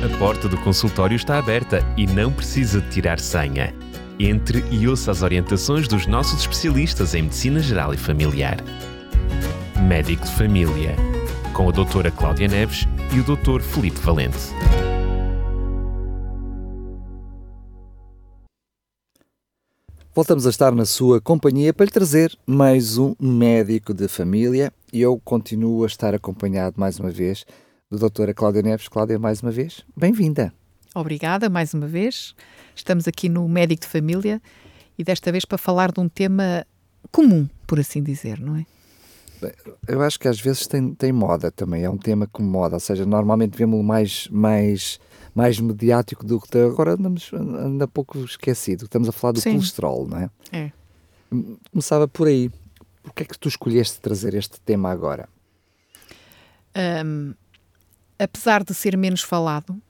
A 0.00 0.16
porta 0.16 0.48
do 0.48 0.56
consultório 0.58 1.16
está 1.16 1.40
aberta 1.40 1.80
e 1.96 2.06
não 2.06 2.32
precisa 2.32 2.80
de 2.80 2.88
tirar 2.88 3.18
senha. 3.18 3.74
Entre 4.16 4.64
e 4.70 4.86
ouça 4.86 5.10
as 5.10 5.22
orientações 5.22 5.88
dos 5.88 6.06
nossos 6.06 6.38
especialistas 6.38 7.16
em 7.16 7.22
Medicina 7.22 7.58
Geral 7.58 7.92
e 7.92 7.96
Familiar. 7.96 8.58
Médico 9.88 10.24
de 10.24 10.30
Família, 10.30 10.94
com 11.52 11.68
a 11.68 11.72
doutora 11.72 12.12
Cláudia 12.12 12.46
Neves 12.46 12.86
e 13.12 13.18
o 13.18 13.24
doutor 13.24 13.60
Felipe 13.60 13.98
Valente. 13.98 14.38
Voltamos 20.14 20.46
a 20.46 20.50
estar 20.50 20.72
na 20.72 20.84
sua 20.84 21.20
companhia 21.20 21.74
para 21.74 21.86
lhe 21.86 21.92
trazer 21.92 22.38
mais 22.46 22.98
um 22.98 23.16
médico 23.18 23.92
de 23.92 24.06
família 24.06 24.72
e 24.92 25.00
eu 25.00 25.20
continuo 25.24 25.82
a 25.82 25.88
estar 25.88 26.14
acompanhado 26.14 26.78
mais 26.78 27.00
uma 27.00 27.10
vez 27.10 27.44
do 27.90 27.98
doutora 27.98 28.34
Cláudia 28.34 28.62
Neves. 28.62 28.88
Cláudia, 28.88 29.18
mais 29.18 29.40
uma 29.40 29.50
vez, 29.50 29.84
bem-vinda. 29.96 30.52
Obrigada, 30.94 31.48
mais 31.48 31.72
uma 31.72 31.86
vez. 31.86 32.34
Estamos 32.74 33.08
aqui 33.08 33.28
no 33.28 33.48
Médico 33.48 33.82
de 33.82 33.88
Família 33.88 34.42
e 34.98 35.04
desta 35.04 35.32
vez 35.32 35.44
para 35.44 35.56
falar 35.56 35.90
de 35.90 36.00
um 36.00 36.08
tema 36.08 36.66
comum, 37.10 37.48
por 37.66 37.80
assim 37.80 38.02
dizer, 38.02 38.40
não 38.40 38.56
é? 38.56 38.66
Eu 39.86 40.02
acho 40.02 40.18
que 40.18 40.26
às 40.26 40.38
vezes 40.40 40.66
tem, 40.66 40.92
tem 40.94 41.12
moda 41.12 41.50
também, 41.50 41.84
é 41.84 41.88
um 41.88 41.96
tema 41.96 42.26
com 42.26 42.42
moda, 42.42 42.76
ou 42.76 42.80
seja, 42.80 43.06
normalmente 43.06 43.56
vemos-lo 43.56 43.84
mais, 43.84 44.28
mais, 44.28 44.98
mais 45.34 45.60
mediático 45.60 46.26
do 46.26 46.40
que 46.40 46.58
agora 46.58 46.94
andamos 46.94 47.30
anda 47.32 47.86
pouco 47.86 48.18
esquecido. 48.18 48.84
Estamos 48.84 49.08
a 49.08 49.12
falar 49.12 49.32
do 49.32 49.40
Sim. 49.40 49.52
colesterol, 49.52 50.06
não 50.06 50.18
é? 50.18 50.30
É. 50.52 50.72
Começava 51.70 52.08
por 52.08 52.26
aí. 52.26 52.50
Porquê 53.02 53.22
é 53.22 53.26
que 53.26 53.38
tu 53.38 53.48
escolheste 53.48 54.00
trazer 54.00 54.34
este 54.34 54.60
tema 54.60 54.90
agora? 54.90 55.28
Um, 56.76 57.32
apesar 58.18 58.64
de 58.64 58.74
ser 58.74 58.96
menos 58.96 59.22
falado, 59.22 59.80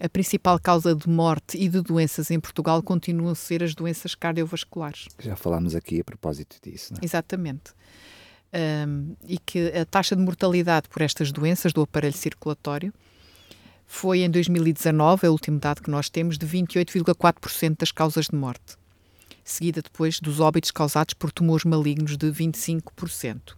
a 0.00 0.08
principal 0.08 0.58
causa 0.58 0.94
de 0.94 1.08
morte 1.08 1.56
e 1.56 1.68
de 1.68 1.80
doenças 1.80 2.30
em 2.30 2.40
Portugal 2.40 2.82
continuam 2.82 3.30
a 3.30 3.34
ser 3.34 3.62
as 3.62 3.74
doenças 3.74 4.14
cardiovasculares. 4.14 5.06
Já 5.18 5.36
falámos 5.36 5.74
aqui 5.74 6.00
a 6.00 6.04
propósito 6.04 6.56
disso, 6.62 6.92
não 6.92 7.00
é? 7.00 7.04
Exatamente. 7.04 7.72
Um, 8.52 9.14
e 9.26 9.38
que 9.38 9.68
a 9.68 9.84
taxa 9.86 10.14
de 10.14 10.22
mortalidade 10.22 10.88
por 10.88 11.00
estas 11.02 11.32
doenças 11.32 11.72
do 11.72 11.82
aparelho 11.82 12.16
circulatório 12.16 12.92
foi 13.86 14.22
em 14.22 14.30
2019, 14.30 15.26
é 15.26 15.28
o 15.28 15.32
último 15.32 15.58
dado 15.58 15.82
que 15.82 15.90
nós 15.90 16.08
temos, 16.08 16.36
de 16.36 16.46
28,4% 16.46 17.78
das 17.78 17.92
causas 17.92 18.26
de 18.26 18.34
morte, 18.34 18.76
seguida 19.44 19.82
depois 19.82 20.18
dos 20.18 20.40
óbitos 20.40 20.70
causados 20.70 21.14
por 21.14 21.30
tumores 21.30 21.64
malignos 21.64 22.16
de 22.16 22.26
25%. 22.26 23.54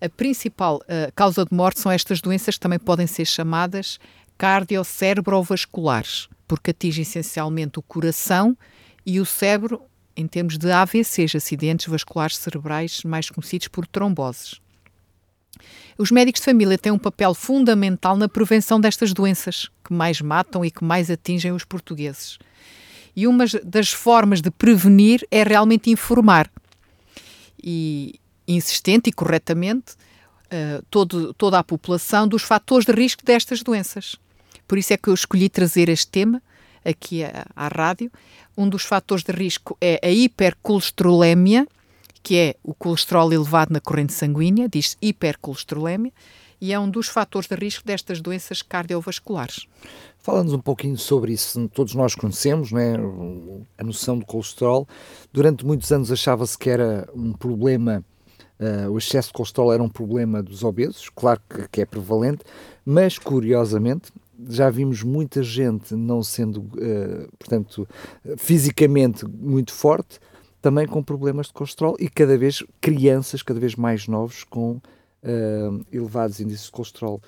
A 0.00 0.08
principal 0.08 0.76
uh, 0.76 1.12
causa 1.14 1.44
de 1.44 1.54
morte 1.54 1.80
são 1.80 1.92
estas 1.92 2.20
doenças 2.20 2.54
que 2.54 2.60
também 2.60 2.78
podem 2.78 3.06
ser 3.06 3.26
chamadas 3.26 3.98
cardiocerebrovasculares, 4.38 6.28
porque 6.48 6.70
atingem 6.70 7.02
essencialmente 7.02 7.78
o 7.78 7.82
coração 7.82 8.56
e 9.04 9.20
o 9.20 9.26
cérebro 9.26 9.82
em 10.16 10.26
termos 10.26 10.58
de 10.58 10.70
AVCs, 10.70 11.34
acidentes 11.34 11.86
vasculares 11.86 12.36
cerebrais, 12.36 13.02
mais 13.04 13.30
conhecidos 13.30 13.68
por 13.68 13.86
tromboses. 13.86 14.60
Os 15.98 16.10
médicos 16.10 16.40
de 16.40 16.46
família 16.46 16.78
têm 16.78 16.92
um 16.92 16.98
papel 16.98 17.34
fundamental 17.34 18.16
na 18.16 18.28
prevenção 18.28 18.80
destas 18.80 19.12
doenças, 19.12 19.68
que 19.84 19.92
mais 19.92 20.20
matam 20.20 20.64
e 20.64 20.70
que 20.70 20.84
mais 20.84 21.10
atingem 21.10 21.52
os 21.52 21.64
portugueses. 21.64 22.38
E 23.14 23.26
uma 23.26 23.44
das 23.64 23.90
formas 23.90 24.40
de 24.40 24.50
prevenir 24.50 25.26
é 25.30 25.42
realmente 25.42 25.90
informar. 25.90 26.50
E, 27.62 28.19
insistente 28.54 29.10
e 29.10 29.12
corretamente 29.12 29.92
uh, 29.92 30.84
todo, 30.90 31.32
toda 31.34 31.58
a 31.58 31.64
população 31.64 32.26
dos 32.26 32.42
fatores 32.42 32.84
de 32.84 32.92
risco 32.92 33.24
destas 33.24 33.62
doenças. 33.62 34.16
Por 34.66 34.78
isso 34.78 34.92
é 34.92 34.96
que 34.96 35.08
eu 35.08 35.14
escolhi 35.14 35.48
trazer 35.48 35.88
este 35.88 36.08
tema 36.08 36.42
aqui 36.84 37.24
à, 37.24 37.46
à 37.54 37.68
rádio. 37.68 38.10
Um 38.56 38.68
dos 38.68 38.82
fatores 38.84 39.24
de 39.24 39.32
risco 39.32 39.76
é 39.80 40.00
a 40.02 40.10
hipercolesterolemia, 40.10 41.66
que 42.22 42.36
é 42.36 42.56
o 42.62 42.74
colesterol 42.74 43.32
elevado 43.32 43.72
na 43.72 43.80
corrente 43.80 44.12
sanguínea, 44.12 44.68
diz 44.68 44.96
hipercolesterolemia, 45.00 46.12
e 46.60 46.72
é 46.72 46.78
um 46.78 46.90
dos 46.90 47.08
fatores 47.08 47.48
de 47.48 47.56
risco 47.56 47.86
destas 47.86 48.20
doenças 48.20 48.60
cardiovasculares. 48.60 49.66
Fala-nos 50.18 50.52
um 50.52 50.58
pouquinho 50.58 50.98
sobre 50.98 51.32
isso. 51.32 51.66
Todos 51.68 51.94
nós 51.94 52.14
conhecemos 52.14 52.70
né, 52.70 52.94
a 53.78 53.82
noção 53.82 54.18
do 54.18 54.26
colesterol. 54.26 54.86
Durante 55.32 55.64
muitos 55.64 55.90
anos 55.90 56.12
achava-se 56.12 56.58
que 56.58 56.68
era 56.68 57.08
um 57.14 57.32
problema 57.32 58.04
Uh, 58.60 58.90
o 58.90 58.98
excesso 58.98 59.28
de 59.28 59.32
colesterol 59.32 59.72
era 59.72 59.82
um 59.82 59.88
problema 59.88 60.42
dos 60.42 60.62
obesos, 60.62 61.08
claro 61.08 61.40
que, 61.48 61.66
que, 61.68 61.80
é 61.80 61.86
prevalente, 61.86 62.44
mas 62.84 63.16
curiosamente 63.16 64.12
já 64.50 64.68
vimos 64.68 65.02
muita 65.02 65.42
gente 65.42 65.94
não 65.94 66.22
sendo, 66.22 66.58
uh, 66.58 67.26
portanto, 67.38 67.88
fisicamente 68.36 69.26
muito 69.26 69.72
forte, 69.72 70.20
também 70.60 70.86
com 70.86 71.02
problemas 71.02 71.46
de 71.46 71.54
colesterol 71.54 71.96
e 71.98 72.06
cada 72.06 72.36
vez 72.36 72.62
crianças 72.82 73.42
cada 73.42 73.58
vez 73.58 73.74
mais 73.76 74.06
novos 74.06 74.44
com 74.44 74.72
uh, 74.72 75.86
elevados 75.90 76.38
índices 76.38 76.66
de 76.66 76.72
colesterol. 76.72 77.18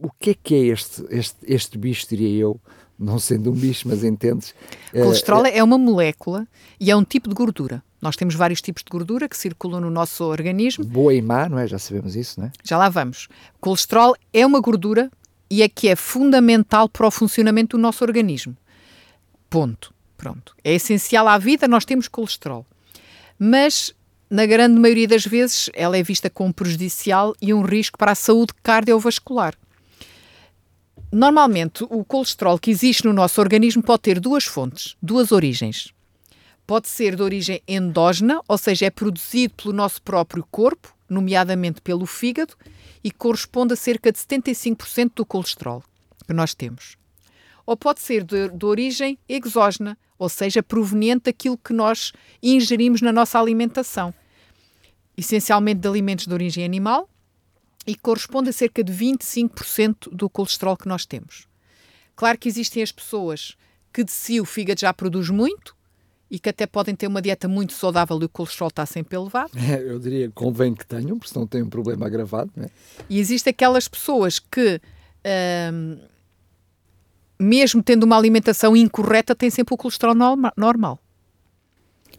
O 0.00 0.08
que 0.20 0.30
é 0.30 0.34
que 0.40 0.54
é 0.54 0.66
este, 0.66 1.04
este, 1.10 1.38
este 1.52 1.78
bicho, 1.78 2.08
diria 2.08 2.42
eu, 2.42 2.60
não 2.96 3.18
sendo 3.18 3.50
um 3.50 3.54
bicho, 3.54 3.88
mas 3.88 4.04
entendes? 4.04 4.54
Colesterol 4.92 5.44
é 5.46 5.62
uma 5.64 5.76
molécula 5.76 6.46
e 6.78 6.92
é 6.92 6.96
um 6.96 7.02
tipo 7.02 7.28
de 7.28 7.34
gordura. 7.34 7.82
Nós 8.00 8.16
temos 8.16 8.34
vários 8.34 8.62
tipos 8.62 8.82
de 8.82 8.90
gordura 8.90 9.28
que 9.28 9.36
circulam 9.36 9.80
no 9.80 9.90
nosso 9.90 10.24
organismo. 10.24 10.84
Boa 10.84 11.12
e 11.12 11.20
má, 11.20 11.48
não 11.48 11.58
é? 11.58 11.66
Já 11.66 11.78
sabemos 11.78 12.16
isso, 12.16 12.40
não 12.40 12.46
é? 12.46 12.52
Já 12.64 12.78
lá 12.78 12.88
vamos. 12.88 13.28
O 13.56 13.60
colesterol 13.60 14.16
é 14.32 14.46
uma 14.46 14.60
gordura 14.60 15.10
e 15.50 15.62
é 15.62 15.68
que 15.68 15.88
é 15.88 15.96
fundamental 15.96 16.88
para 16.88 17.06
o 17.06 17.10
funcionamento 17.10 17.76
do 17.76 17.80
nosso 17.82 18.02
organismo. 18.04 18.56
Ponto. 19.50 19.92
Pronto. 20.16 20.54
É 20.62 20.74
essencial 20.74 21.26
à 21.26 21.38
vida, 21.38 21.66
nós 21.66 21.86
temos 21.86 22.06
colesterol. 22.06 22.66
Mas, 23.38 23.94
na 24.28 24.44
grande 24.44 24.78
maioria 24.78 25.08
das 25.08 25.24
vezes, 25.24 25.70
ela 25.72 25.96
é 25.96 26.02
vista 26.02 26.28
como 26.28 26.52
prejudicial 26.52 27.34
e 27.40 27.54
um 27.54 27.62
risco 27.62 27.96
para 27.96 28.12
a 28.12 28.14
saúde 28.14 28.52
cardiovascular. 28.62 29.54
Normalmente, 31.10 31.84
o 31.84 32.04
colesterol 32.04 32.58
que 32.58 32.70
existe 32.70 33.06
no 33.06 33.14
nosso 33.14 33.40
organismo 33.40 33.82
pode 33.82 34.02
ter 34.02 34.20
duas 34.20 34.44
fontes, 34.44 34.94
duas 35.00 35.32
origens. 35.32 35.92
Pode 36.70 36.86
ser 36.86 37.16
de 37.16 37.22
origem 37.24 37.60
endógena, 37.66 38.40
ou 38.46 38.56
seja, 38.56 38.86
é 38.86 38.90
produzido 38.90 39.54
pelo 39.54 39.74
nosso 39.74 40.00
próprio 40.00 40.46
corpo, 40.52 40.94
nomeadamente 41.08 41.80
pelo 41.80 42.06
fígado, 42.06 42.54
e 43.02 43.10
corresponde 43.10 43.72
a 43.72 43.76
cerca 43.76 44.12
de 44.12 44.20
75% 44.20 45.10
do 45.16 45.26
colesterol 45.26 45.82
que 46.24 46.32
nós 46.32 46.54
temos. 46.54 46.96
Ou 47.66 47.76
pode 47.76 47.98
ser 47.98 48.22
de, 48.22 48.50
de 48.50 48.64
origem 48.64 49.18
exógena, 49.28 49.98
ou 50.16 50.28
seja, 50.28 50.62
proveniente 50.62 51.24
daquilo 51.24 51.58
que 51.58 51.72
nós 51.72 52.12
ingerimos 52.40 53.02
na 53.02 53.10
nossa 53.10 53.40
alimentação, 53.40 54.14
essencialmente 55.16 55.80
de 55.80 55.88
alimentos 55.88 56.28
de 56.28 56.32
origem 56.32 56.64
animal, 56.64 57.10
e 57.84 57.96
corresponde 57.96 58.50
a 58.50 58.52
cerca 58.52 58.84
de 58.84 58.92
25% 58.92 60.08
do 60.12 60.30
colesterol 60.30 60.76
que 60.76 60.86
nós 60.86 61.04
temos. 61.04 61.48
Claro 62.14 62.38
que 62.38 62.48
existem 62.48 62.80
as 62.80 62.92
pessoas 62.92 63.56
que 63.92 64.04
de 64.04 64.12
si 64.12 64.40
o 64.40 64.44
fígado 64.44 64.80
já 64.80 64.94
produz 64.94 65.30
muito, 65.30 65.79
e 66.30 66.38
que 66.38 66.48
até 66.48 66.66
podem 66.66 66.94
ter 66.94 67.08
uma 67.08 67.20
dieta 67.20 67.48
muito 67.48 67.72
saudável 67.72 68.18
e 68.22 68.24
o 68.24 68.28
colesterol 68.28 68.68
está 68.68 68.86
sempre 68.86 69.16
elevado. 69.16 69.50
É, 69.56 69.82
eu 69.82 69.98
diria 69.98 70.28
que 70.28 70.34
convém 70.34 70.74
que 70.74 70.86
tenham, 70.86 71.18
porque 71.18 71.32
senão 71.32 71.46
têm 71.46 71.62
um 71.62 71.68
problema 71.68 72.06
agravado. 72.06 72.50
Né? 72.56 72.68
E 73.08 73.18
existem 73.18 73.50
aquelas 73.50 73.88
pessoas 73.88 74.38
que, 74.38 74.80
hum, 75.72 75.98
mesmo 77.38 77.82
tendo 77.82 78.04
uma 78.04 78.16
alimentação 78.16 78.76
incorreta, 78.76 79.34
têm 79.34 79.50
sempre 79.50 79.74
o 79.74 79.76
colesterol 79.76 80.14
normal. 80.56 81.00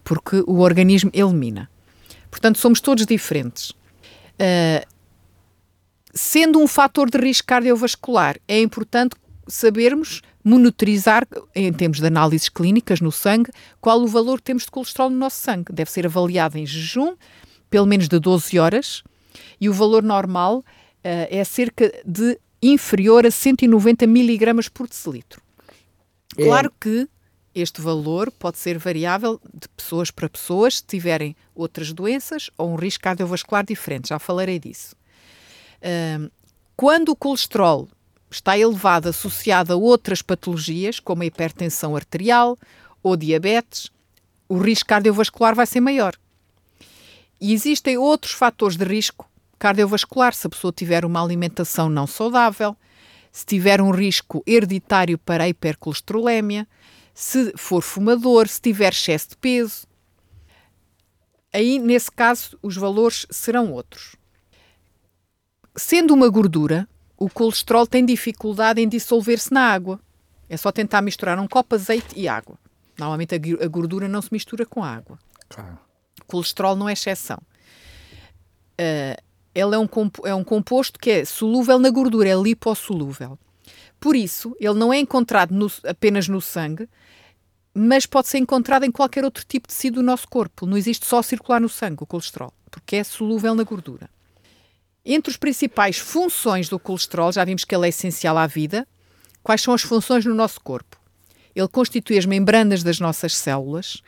Porque 0.04 0.44
o 0.46 0.60
organismo 0.60 1.10
elimina. 1.14 1.70
Portanto, 2.30 2.58
somos 2.58 2.82
todos 2.82 3.06
diferentes. 3.06 3.70
Uh, 3.72 4.86
sendo 6.14 6.60
um 6.60 6.68
fator 6.68 7.10
de 7.10 7.18
risco 7.18 7.48
cardiovascular, 7.48 8.38
é 8.48 8.60
importante 8.60 9.16
sabermos 9.48 10.22
monitorizar, 10.44 11.28
em 11.56 11.72
termos 11.72 12.00
de 12.00 12.08
análises 12.08 12.50
clínicas 12.50 13.02
no 13.02 13.12
sangue, 13.12 13.52
qual 13.80 14.02
o 14.02 14.08
valor 14.08 14.38
que 14.38 14.46
temos 14.46 14.64
de 14.64 14.72
colesterol 14.72 15.10
no 15.10 15.18
nosso 15.18 15.38
sangue. 15.38 15.72
Deve 15.72 15.92
ser 15.92 16.06
avaliado 16.06 16.58
em 16.58 16.66
jejum, 16.66 17.16
pelo 17.70 17.86
menos 17.86 18.08
de 18.08 18.20
12 18.20 18.60
horas, 18.60 19.04
e 19.60 19.70
o 19.70 19.74
valor 19.74 20.04
normal 20.04 20.58
uh, 20.58 20.64
é 21.04 21.44
cerca 21.44 21.92
de 22.06 22.40
inferior 22.62 23.26
a 23.26 23.32
190 23.32 24.06
miligramas 24.08 24.68
por 24.68 24.88
decilitro. 24.88 25.42
É. 26.38 26.46
Claro 26.46 26.72
que 26.80 27.08
este 27.54 27.82
valor 27.82 28.32
pode 28.32 28.58
ser 28.58 28.78
variável 28.78 29.40
de 29.54 29.68
pessoas 29.70 30.10
para 30.10 30.30
pessoas, 30.30 30.78
se 30.78 30.86
tiverem 30.86 31.36
outras 31.54 31.92
doenças 31.92 32.50
ou 32.58 32.72
um 32.72 32.76
risco 32.76 33.04
cardiovascular 33.04 33.66
diferente, 33.66 34.10
já 34.10 34.20
falarei 34.20 34.60
disso. 34.60 34.96
Uh, 35.82 36.32
quando 36.76 37.10
o 37.10 37.16
colesterol 37.16 37.88
está 38.32 38.58
elevado 38.58 39.10
associado 39.10 39.74
a 39.74 39.76
outras 39.76 40.22
patologias, 40.22 41.00
como 41.00 41.24
a 41.24 41.26
hipertensão 41.26 41.96
arterial 41.96 42.58
ou 43.04 43.18
diabetes, 43.18 43.92
o 44.48 44.58
risco 44.58 44.88
cardiovascular 44.88 45.54
vai 45.54 45.66
ser 45.66 45.82
maior. 45.82 46.16
E 47.40 47.54
existem 47.54 47.98
outros 47.98 48.34
fatores 48.34 48.78
de 48.78 48.86
risco 48.86 49.30
cardiovascular, 49.60 50.34
se 50.34 50.48
a 50.48 50.50
pessoa 50.50 50.72
tiver 50.72 51.06
uma 51.06 51.24
alimentação 51.24 51.90
não 51.90 52.08
saudável, 52.08 52.76
se 53.32 53.46
tiver 53.46 53.82
um 53.82 53.92
risco 53.92 54.44
hereditário 54.46 55.18
para 55.18 55.44
a 55.44 55.50
hipercolesterolemia, 55.50 56.68
se 57.14 57.54
for 57.58 57.82
fumador, 57.82 58.48
se 58.48 58.62
tiver 58.62 58.92
excesso 58.92 59.30
de 59.30 59.38
peso. 59.38 59.88
Aí, 61.54 61.80
nesse 61.80 62.12
caso, 62.12 62.58
os 62.62 62.76
valores 62.76 63.26
serão 63.30 63.72
outros. 63.72 64.16
Sendo 65.76 66.14
uma 66.14 66.30
gordura, 66.30 66.88
o 67.22 67.30
colesterol 67.30 67.86
tem 67.86 68.04
dificuldade 68.04 68.82
em 68.82 68.90
dissolver-se 68.90 69.54
na 69.54 69.62
água. 69.62 70.00
É 70.50 70.58
só 70.58 70.72
tentar 70.72 71.04
misturar 71.04 71.40
um 71.40 71.48
copo 71.48 71.78
de 71.78 71.84
azeite 71.84 72.20
e 72.20 72.28
água. 72.28 72.58
Normalmente 72.98 73.36
a 73.36 73.68
gordura 73.68 74.08
não 74.08 74.24
se 74.24 74.30
mistura 74.32 74.66
com 74.66 74.84
água. 74.84 75.20
Claro. 75.48 75.78
O 76.20 76.26
colesterol 76.26 76.76
não 76.76 76.90
é 76.90 76.94
exceção. 76.94 77.38
Uh, 78.74 79.22
ele 79.54 79.76
é 79.76 79.78
um, 79.78 79.88
é 80.26 80.34
um 80.34 80.44
composto 80.44 80.98
que 80.98 81.12
é 81.12 81.26
solúvel 81.26 81.78
na 81.78 81.92
gordura, 81.92 82.28
é 82.28 82.36
lipossolúvel. 82.36 83.38
Por 84.00 84.16
isso, 84.16 84.56
ele 84.60 84.74
não 84.74 84.92
é 84.92 84.98
encontrado 84.98 85.52
no, 85.52 85.72
apenas 85.86 86.28
no 86.28 86.42
sangue, 86.42 86.90
mas 87.72 88.08
pode 88.08 88.30
ser 88.30 88.40
encontrado 88.40 88.84
em 88.84 88.92
qualquer 88.92 89.24
outro 89.24 89.46
tipo 89.48 89.68
de 89.68 89.76
tecido 89.76 89.96
do 89.96 90.04
nosso 90.04 90.28
corpo. 90.28 90.66
Não 90.66 90.76
existe 90.76 91.06
só 91.06 91.22
circular 91.22 91.62
no 91.62 91.70
sangue 91.70 92.02
o 92.02 92.08
colesterol, 92.08 92.52
porque 92.72 92.96
é 92.96 93.04
solúvel 93.04 93.54
na 93.54 93.64
gordura. 93.64 94.10
Entre 95.04 95.32
as 95.32 95.38
principais 95.38 95.98
funções 95.98 96.70
do 96.70 96.78
colesterol, 96.78 97.32
já 97.32 97.44
vimos 97.44 97.66
que 97.66 97.74
ele 97.74 97.88
é 97.88 97.90
essencial 97.90 98.38
à 98.38 98.46
vida. 98.46 98.88
Quais 99.42 99.62
são 99.62 99.74
as 99.74 99.82
funções 99.82 100.26
no 100.26 100.36
nosso 100.36 100.62
corpo? 100.62 100.96
Ele 101.56 101.68
constitui 101.68 102.20
as 102.20 102.26
membranas 102.26 102.84
das 102.84 103.00
nossas 103.00 103.36
células. 103.36 104.04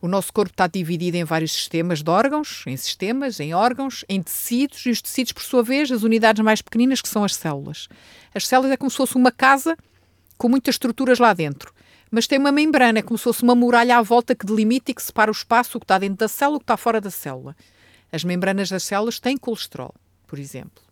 O 0.00 0.08
nosso 0.08 0.32
corpo 0.32 0.50
está 0.50 0.66
dividido 0.66 1.18
em 1.18 1.24
vários 1.24 1.52
sistemas 1.52 2.02
de 2.02 2.10
órgãos, 2.10 2.64
em 2.66 2.76
sistemas, 2.78 3.40
em 3.40 3.52
órgãos, 3.52 4.06
em 4.08 4.22
tecidos, 4.22 4.86
e 4.86 4.90
os 4.90 5.02
tecidos, 5.02 5.32
por 5.32 5.42
sua 5.42 5.62
vez, 5.62 5.92
as 5.92 6.02
unidades 6.02 6.42
mais 6.42 6.62
pequeninas, 6.62 7.02
que 7.02 7.10
são 7.10 7.22
as 7.22 7.34
células. 7.34 7.86
As 8.34 8.46
células 8.46 8.72
é 8.72 8.76
como 8.78 8.90
se 8.90 8.96
fosse 8.96 9.16
uma 9.16 9.30
casa 9.30 9.76
com 10.38 10.48
muitas 10.48 10.76
estruturas 10.76 11.18
lá 11.18 11.34
dentro, 11.34 11.72
mas 12.10 12.26
tem 12.26 12.38
uma 12.38 12.50
membrana, 12.50 12.98
é 12.98 13.02
como 13.02 13.16
se 13.18 13.24
fosse 13.24 13.42
uma 13.42 13.54
muralha 13.54 13.98
à 13.98 14.02
volta 14.02 14.34
que 14.34 14.46
delimita 14.46 14.90
e 14.90 14.94
que 14.94 15.02
separa 15.02 15.30
o 15.30 15.32
espaço, 15.32 15.76
o 15.76 15.80
que 15.80 15.84
está 15.84 15.98
dentro 15.98 16.16
da 16.16 16.26
célula, 16.26 16.56
o 16.56 16.60
que 16.60 16.64
está 16.64 16.76
fora 16.76 17.00
da 17.00 17.10
célula. 17.10 17.54
As 18.10 18.24
membranas 18.24 18.70
das 18.70 18.82
células 18.82 19.20
têm 19.20 19.36
colesterol 19.36 19.94
por 20.32 20.38
exemplo. 20.38 20.82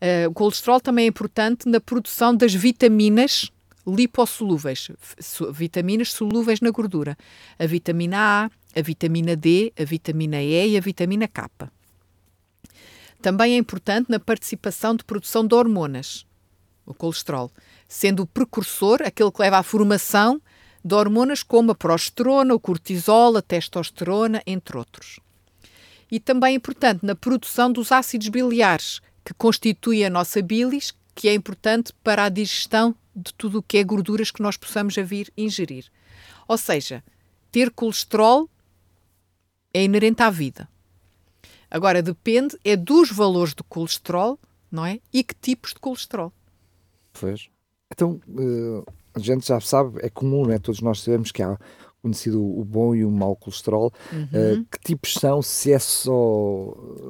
Uh, 0.00 0.30
o 0.30 0.32
colesterol 0.32 0.80
também 0.80 1.06
é 1.06 1.08
importante 1.08 1.68
na 1.68 1.80
produção 1.80 2.32
das 2.32 2.54
vitaminas 2.54 3.50
lipossolúveis, 3.84 4.92
vitaminas 5.52 6.12
solúveis 6.12 6.60
na 6.60 6.70
gordura. 6.70 7.18
A 7.58 7.66
vitamina 7.66 8.16
A, 8.16 8.78
a 8.78 8.80
vitamina 8.80 9.34
D, 9.34 9.72
a 9.76 9.82
vitamina 9.82 10.40
E 10.40 10.68
e 10.68 10.76
a 10.76 10.80
vitamina 10.80 11.26
K. 11.26 11.50
Também 13.20 13.54
é 13.54 13.56
importante 13.56 14.08
na 14.08 14.20
participação 14.20 14.94
de 14.94 15.02
produção 15.02 15.44
de 15.44 15.56
hormonas, 15.56 16.24
o 16.86 16.94
colesterol, 16.94 17.50
sendo 17.88 18.22
o 18.22 18.26
precursor 18.26 19.02
aquele 19.04 19.32
que 19.32 19.42
leva 19.42 19.58
à 19.58 19.64
formação 19.64 20.40
de 20.84 20.94
hormonas 20.94 21.42
como 21.42 21.72
a 21.72 21.74
progesterona, 21.74 22.54
o 22.54 22.60
cortisol, 22.60 23.36
a 23.36 23.42
testosterona, 23.42 24.40
entre 24.46 24.78
outros 24.78 25.18
e 26.10 26.18
também 26.18 26.54
importante 26.54 27.04
na 27.04 27.14
produção 27.14 27.70
dos 27.70 27.92
ácidos 27.92 28.28
biliares, 28.28 29.00
que 29.24 29.34
constituem 29.34 30.04
a 30.04 30.10
nossa 30.10 30.40
bilis, 30.40 30.92
que 31.14 31.28
é 31.28 31.34
importante 31.34 31.92
para 32.02 32.24
a 32.24 32.28
digestão 32.28 32.94
de 33.14 33.34
tudo 33.34 33.58
o 33.58 33.62
que 33.62 33.78
é 33.78 33.84
gorduras 33.84 34.30
que 34.30 34.42
nós 34.42 34.56
possamos 34.56 34.96
a 34.96 35.02
vir 35.02 35.32
ingerir. 35.36 35.86
Ou 36.46 36.56
seja, 36.56 37.02
ter 37.50 37.70
colesterol 37.70 38.48
é 39.74 39.82
inerente 39.82 40.22
à 40.22 40.30
vida. 40.30 40.68
Agora 41.70 42.02
depende 42.02 42.58
é 42.64 42.76
dos 42.76 43.10
valores 43.10 43.52
do 43.52 43.64
colesterol, 43.64 44.38
não 44.70 44.86
é? 44.86 45.00
E 45.12 45.22
que 45.22 45.34
tipos 45.34 45.74
de 45.74 45.80
colesterol. 45.80 46.32
Pois. 47.12 47.48
Então, 47.90 48.20
uh, 48.28 48.84
a 49.14 49.18
gente 49.18 49.46
já 49.46 49.60
sabe, 49.60 49.98
é 50.02 50.08
comum, 50.08 50.46
não 50.46 50.52
é? 50.52 50.58
Todos 50.58 50.80
nós 50.80 51.00
sabemos 51.00 51.32
que 51.32 51.42
há 51.42 51.58
conhecido 52.08 52.42
o 52.42 52.64
bom 52.64 52.94
e 52.94 53.04
o 53.04 53.10
mau 53.10 53.36
colesterol. 53.36 53.92
Uhum. 54.12 54.22
Uh, 54.24 54.64
que 54.70 54.80
tipos 54.84 55.14
são, 55.14 55.40
se 55.42 55.72
é 55.72 55.78
só 55.78 56.12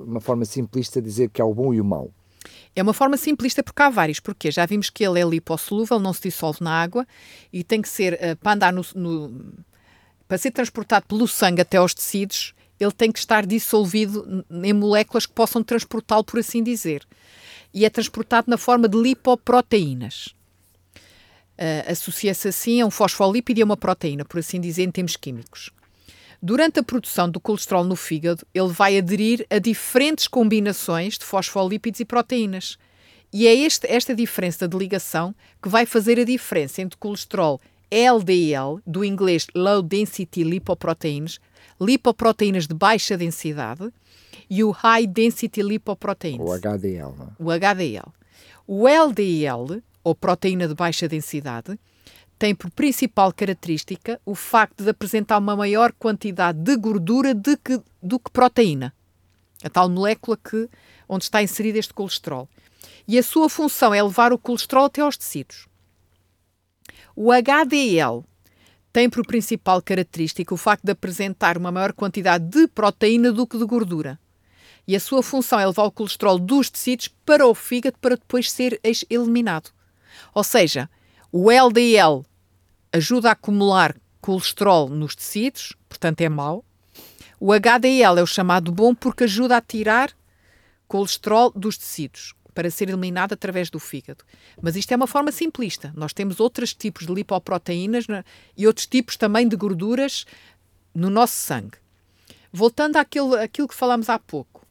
uma 0.07 0.21
forma 0.21 0.45
simplista 0.45 1.01
dizer 1.01 1.31
que 1.31 1.41
há 1.41 1.45
o 1.45 1.55
bom 1.55 1.73
e 1.73 1.81
o 1.81 1.85
mau? 1.85 2.11
É 2.75 2.83
uma 2.83 2.93
forma 2.93 3.17
simplista 3.17 3.63
porque 3.63 3.83
há 3.83 3.91
vários, 3.91 4.21
porque 4.21 4.51
já 4.51 4.65
vimos 4.65 4.91
que 4.91 5.05
ele 5.05 5.21
é 5.21 5.25
lipossolúvel, 5.25 5.99
não 5.99 6.13
se 6.13 6.23
dissolve 6.23 6.63
na 6.63 6.71
água 6.71 7.07
e 7.53 7.65
tem 7.65 7.83
que 7.83 7.89
ser, 7.89 8.15
uh, 8.15 8.37
para 8.37 8.53
andar 8.53 8.73
no, 8.73 8.85
no, 8.95 9.53
para 10.29 10.39
ser 10.39 10.51
transportado 10.51 11.07
pelo 11.07 11.27
sangue 11.27 11.63
até 11.63 11.79
aos 11.79 11.95
tecidos, 11.95 12.55
ele 12.79 12.93
tem 12.93 13.11
que 13.11 13.19
estar 13.19 13.45
dissolvido 13.45 14.45
em 14.63 14.73
moléculas 14.73 15.27
que 15.27 15.33
possam 15.33 15.65
transportá-lo, 15.65 16.23
por 16.23 16.39
assim 16.39 16.63
dizer. 16.63 17.07
E 17.75 17.85
é 17.85 17.91
transportado 17.91 18.49
na 18.51 18.57
forma 18.57 18.89
de 18.89 18.97
lipoproteínas. 18.97 20.35
Uh, 21.59 21.91
Associa-se 21.91 22.49
assim 22.49 22.81
a 22.81 22.87
um 22.87 22.91
fosfolípido 22.91 23.59
e 23.59 23.63
a 23.63 23.65
uma 23.65 23.77
proteína, 23.77 24.25
por 24.25 24.39
assim 24.39 24.61
dizer, 24.61 24.85
em 24.85 24.91
termos 24.91 25.17
químicos. 25.17 25.71
Durante 26.41 26.79
a 26.79 26.85
produção 26.85 27.29
do 27.29 27.41
colesterol 27.41 27.83
no 27.83 27.97
fígado, 27.97 28.47
ele 28.55 28.69
vai 28.69 28.97
aderir 28.97 29.45
a 29.51 29.59
diferentes 29.59 30.29
combinações 30.29 31.19
de 31.19 31.25
fosfolípidos 31.25 31.99
e 31.99 32.05
proteínas. 32.05 32.79
E 33.33 33.49
é 33.49 33.55
este, 33.55 33.89
esta 33.89 34.15
diferença 34.15 34.69
de 34.69 34.77
ligação 34.77 35.35
que 35.61 35.69
vai 35.69 35.85
fazer 35.85 36.19
a 36.19 36.25
diferença 36.25 36.81
entre 36.81 36.97
colesterol 36.97 37.61
LDL, 37.91 38.81
do 38.87 39.05
inglês 39.05 39.47
Low 39.53 39.83
Density 39.83 40.45
Lipoproteins, 40.45 41.41
lipoproteínas 41.81 42.67
de 42.67 42.75
baixa 42.75 43.17
densidade, 43.17 43.93
e 44.49 44.63
o 44.63 44.71
High 44.71 45.07
Density 45.07 45.61
Lipoproteins. 45.61 46.39
O 46.41 46.53
HDL. 46.53 47.15
É? 47.21 47.43
O 47.43 47.51
HDL. 47.51 48.13
O 48.67 48.87
LDL 48.87 49.83
ou 50.09 50.15
proteína 50.15 50.67
de 50.67 50.75
baixa 50.75 51.07
densidade, 51.07 51.79
tem 52.39 52.55
por 52.55 52.71
principal 52.71 53.33
característica 53.33 54.21
o 54.25 54.35
facto 54.35 54.85
de 54.85 54.91
apresentar 54.91 55.39
uma 55.39 55.57
maior 55.57 55.93
quantidade 55.93 56.59
de 56.59 56.77
gordura 56.77 57.35
de 57.35 57.57
que, 57.57 57.81
do 58.03 58.19
que 58.19 58.31
proteína, 58.31 58.95
a 59.63 59.69
tal 59.69 59.89
molécula 59.89 60.37
que, 60.37 60.69
onde 61.09 61.25
está 61.25 61.43
inserido 61.43 61.79
este 61.79 61.93
colesterol. 61.93 62.49
E 63.07 63.19
a 63.19 63.23
sua 63.23 63.49
função 63.49 63.93
é 63.93 64.03
levar 64.03 64.33
o 64.33 64.39
colesterol 64.39 64.85
até 64.85 65.01
aos 65.01 65.17
tecidos. 65.17 65.67
O 67.17 67.33
HDL 67.33 68.25
tem 68.93 69.11
por 69.11 69.27
principal 69.27 69.83
característica 69.83 70.55
o 70.55 70.57
facto 70.57 70.85
de 70.85 70.93
apresentar 70.93 71.59
uma 71.59 71.73
maior 71.73 71.93
quantidade 71.93 72.45
de 72.47 72.69
proteína 72.69 73.33
do 73.33 73.47
que 73.47 73.59
de 73.59 73.65
gordura. 73.65 74.19
E 74.87 74.97
a 74.97 75.01
sua 75.01 75.23
função 75.23 75.61
é 75.61 75.67
levar 75.67 75.85
o 75.85 75.91
colesterol 75.91 76.39
dos 76.39 76.71
tecidos 76.71 77.09
para 77.27 77.47
o 77.47 77.55
fígado 77.55 77.99
para 78.01 78.17
depois 78.17 78.51
ser 78.51 78.81
eliminado. 79.11 79.71
Ou 80.35 80.45
seja, 80.45 80.89
o 81.31 81.51
LDL 81.51 82.25
ajuda 82.93 83.29
a 83.29 83.33
acumular 83.33 83.97
colesterol 84.21 84.89
nos 84.89 85.15
tecidos, 85.15 85.75
portanto 85.89 86.21
é 86.21 86.29
mau. 86.29 86.65
O 87.41 87.53
HDL 87.53 88.19
é 88.19 88.23
o 88.23 88.27
chamado 88.27 88.73
bom 88.73 88.95
porque 88.95 89.25
ajuda 89.25 89.57
a 89.57 89.61
tirar 89.61 90.13
colesterol 90.89 91.53
dos 91.55 91.79
tecidos 91.79 92.35
para 92.55 92.71
ser 92.71 92.89
eliminado 92.89 93.35
através 93.35 93.71
do 93.71 93.79
fígado. 93.79 94.25
Mas 94.61 94.75
isto 94.75 94.91
é 94.91 94.97
uma 94.97 95.07
forma 95.07 95.31
simplista. 95.31 95.93
Nós 95.95 96.13
temos 96.13 96.41
outros 96.41 96.75
tipos 96.75 97.07
de 97.07 97.15
lipoproteínas 97.15 98.09
né, 98.09 98.25
e 98.57 98.67
outros 98.67 98.87
tipos 98.87 99.17
também 99.17 99.47
de 99.47 99.55
gorduras 99.55 100.27
no 100.93 101.09
nosso 101.09 101.35
sangue. 101.35 101.79
Voltando 102.53 102.97
àquilo, 102.97 103.37
àquilo 103.37 103.69
que 103.69 103.75
falámos 103.75 104.09
há 104.09 104.19
pouco, 104.19 104.67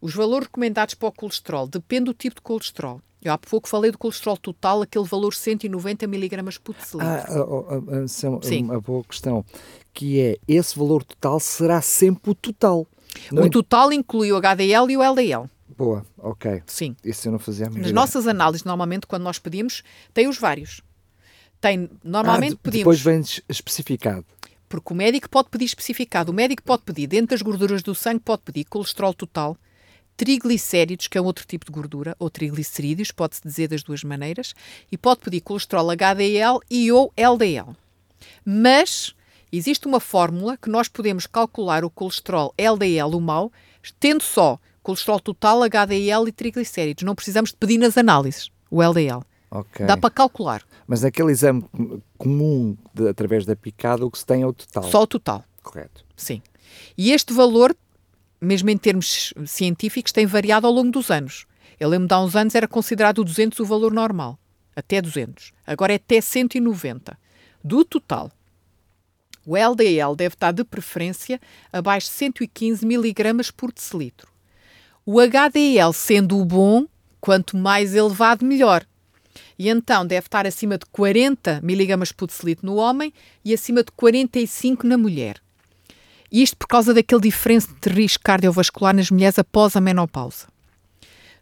os 0.00 0.14
valores 0.14 0.46
recomendados 0.46 0.94
para 0.94 1.08
o 1.08 1.12
colesterol 1.12 1.66
depende 1.66 2.04
do 2.04 2.14
tipo 2.14 2.36
de 2.36 2.40
colesterol. 2.40 3.02
Eu 3.26 3.32
há 3.32 3.38
pouco 3.38 3.68
falei 3.68 3.90
do 3.90 3.98
colesterol 3.98 4.36
total, 4.36 4.82
aquele 4.82 5.04
valor 5.04 5.34
190 5.34 6.06
miligramas 6.06 6.58
por 6.58 6.74
decilitro. 6.74 7.08
Ah, 7.08 7.24
é 7.28 8.58
uma 8.58 8.80
boa 8.80 9.02
questão, 9.02 9.44
que 9.92 10.20
é, 10.20 10.38
esse 10.46 10.78
valor 10.78 11.02
total 11.02 11.40
será 11.40 11.80
sempre 11.80 12.30
o 12.30 12.34
total. 12.34 12.86
O 13.32 13.40
é? 13.40 13.48
total 13.48 13.92
inclui 13.92 14.30
o 14.30 14.36
HDL 14.36 14.92
e 14.92 14.96
o 14.96 15.02
LDL. 15.02 15.50
Boa, 15.76 16.06
ok. 16.18 16.62
Sim. 16.66 16.94
Isso 17.04 17.26
eu 17.26 17.32
não 17.32 17.38
fazia 17.38 17.66
a 17.66 17.70
Nas 17.70 17.92
nossas 17.92 18.26
análises, 18.28 18.64
normalmente, 18.64 19.06
quando 19.06 19.24
nós 19.24 19.38
pedimos, 19.38 19.82
tem 20.14 20.28
os 20.28 20.38
vários. 20.38 20.80
Tem, 21.60 21.90
normalmente 22.04 22.54
ah, 22.54 22.58
pedimos... 22.62 22.80
Depois 22.80 23.00
vem 23.00 23.22
especificado. 23.48 24.24
Porque 24.68 24.92
o 24.92 24.96
médico 24.96 25.28
pode 25.28 25.48
pedir 25.48 25.64
especificado. 25.64 26.30
O 26.30 26.34
médico 26.34 26.62
pode 26.62 26.82
pedir, 26.82 27.06
dentro 27.06 27.28
das 27.28 27.42
gorduras 27.42 27.82
do 27.82 27.94
sangue, 27.94 28.20
pode 28.20 28.42
pedir 28.42 28.64
colesterol 28.64 29.12
total, 29.12 29.56
triglicéridos, 30.16 31.08
que 31.08 31.18
é 31.18 31.20
um 31.20 31.24
outro 31.24 31.46
tipo 31.46 31.66
de 31.66 31.72
gordura, 31.72 32.16
ou 32.18 32.30
triglicerídeos, 32.30 33.10
pode-se 33.10 33.42
dizer 33.42 33.68
das 33.68 33.82
duas 33.82 34.02
maneiras, 34.02 34.54
e 34.90 34.96
pode 34.96 35.20
pedir 35.20 35.40
colesterol 35.40 35.90
HDL 35.90 36.60
e 36.70 36.90
ou 36.90 37.12
LDL. 37.16 37.76
Mas 38.44 39.14
existe 39.52 39.86
uma 39.86 40.00
fórmula 40.00 40.56
que 40.56 40.70
nós 40.70 40.88
podemos 40.88 41.26
calcular 41.26 41.84
o 41.84 41.90
colesterol 41.90 42.54
LDL, 42.56 43.14
o 43.14 43.20
mau, 43.20 43.52
tendo 44.00 44.22
só 44.22 44.58
colesterol 44.82 45.20
total, 45.20 45.62
HDL 45.64 46.28
e 46.28 46.32
triglicéridos. 46.32 47.02
Não 47.02 47.14
precisamos 47.14 47.50
de 47.50 47.56
pedir 47.56 47.78
nas 47.78 47.98
análises 47.98 48.50
o 48.70 48.82
LDL. 48.82 49.22
Okay. 49.50 49.86
Dá 49.86 49.96
para 49.96 50.10
calcular. 50.10 50.62
Mas 50.86 51.02
naquele 51.02 51.32
exame 51.32 51.64
comum, 52.16 52.76
de, 52.94 53.08
através 53.08 53.44
da 53.44 53.56
picada, 53.56 54.04
o 54.04 54.10
que 54.10 54.18
se 54.18 54.26
tem 54.26 54.42
é 54.42 54.46
o 54.46 54.52
total. 54.52 54.82
Só 54.84 55.02
o 55.02 55.06
total. 55.06 55.44
Correto. 55.62 56.04
Sim. 56.16 56.42
E 56.96 57.12
este 57.12 57.32
valor 57.32 57.74
mesmo 58.46 58.70
em 58.70 58.78
termos 58.78 59.34
científicos, 59.46 60.12
tem 60.12 60.24
variado 60.24 60.66
ao 60.66 60.72
longo 60.72 60.90
dos 60.90 61.10
anos. 61.10 61.46
Eu 61.78 61.88
lembro 61.88 62.08
de 62.08 62.14
há 62.14 62.20
uns 62.20 62.34
anos 62.34 62.54
era 62.54 62.68
considerado 62.68 63.18
o 63.18 63.24
200 63.24 63.60
o 63.60 63.64
valor 63.64 63.92
normal, 63.92 64.38
até 64.74 65.02
200. 65.02 65.52
Agora 65.66 65.92
é 65.92 65.96
até 65.96 66.20
190. 66.20 67.18
Do 67.62 67.84
total, 67.84 68.30
o 69.44 69.56
LDL 69.56 70.16
deve 70.16 70.34
estar 70.34 70.52
de 70.52 70.64
preferência 70.64 71.40
abaixo 71.72 72.08
de 72.08 72.14
115 72.14 72.84
mg 72.84 73.52
por 73.52 73.72
decilitro. 73.72 74.28
O 75.04 75.20
HDL, 75.20 75.92
sendo 75.92 76.38
o 76.38 76.44
bom, 76.44 76.86
quanto 77.20 77.56
mais 77.56 77.94
elevado, 77.94 78.44
melhor. 78.44 78.84
E 79.58 79.68
então 79.68 80.04
deve 80.04 80.26
estar 80.26 80.46
acima 80.46 80.76
de 80.76 80.86
40 80.86 81.60
mg 81.62 82.14
por 82.14 82.26
decilitro 82.26 82.66
no 82.66 82.76
homem 82.76 83.12
e 83.44 83.54
acima 83.54 83.84
de 83.84 83.92
45 83.92 84.86
na 84.86 84.98
mulher. 84.98 85.40
Isto 86.30 86.56
por 86.56 86.66
causa 86.66 86.92
daquele 86.92 87.20
diferença 87.20 87.68
de 87.80 87.88
risco 87.88 88.22
cardiovascular 88.24 88.94
nas 88.94 89.10
mulheres 89.10 89.38
após 89.38 89.76
a 89.76 89.80
menopausa. 89.80 90.46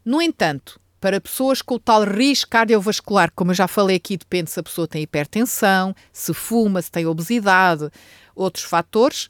No 0.05 0.21
entanto, 0.21 0.79
para 1.01 1.21
pessoas 1.21 1.61
com 1.61 1.75
o 1.75 1.79
tal 1.79 2.03
risco 2.05 2.51
cardiovascular, 2.51 3.31
como 3.35 3.51
eu 3.51 3.55
já 3.55 3.69
falei 3.69 3.97
aqui, 3.97 4.17
depende 4.17 4.51
se 4.51 4.61
a 4.61 4.63
pessoa 4.63 4.89
tem 4.89 5.03
hipertensão, 5.03 5.95
se 6.13 6.33
fuma, 6.33 6.81
se 6.81 6.91
tem 6.91 7.07
obesidade, 7.07 7.91
outros 8.35 8.65
fatores. 8.65 9.29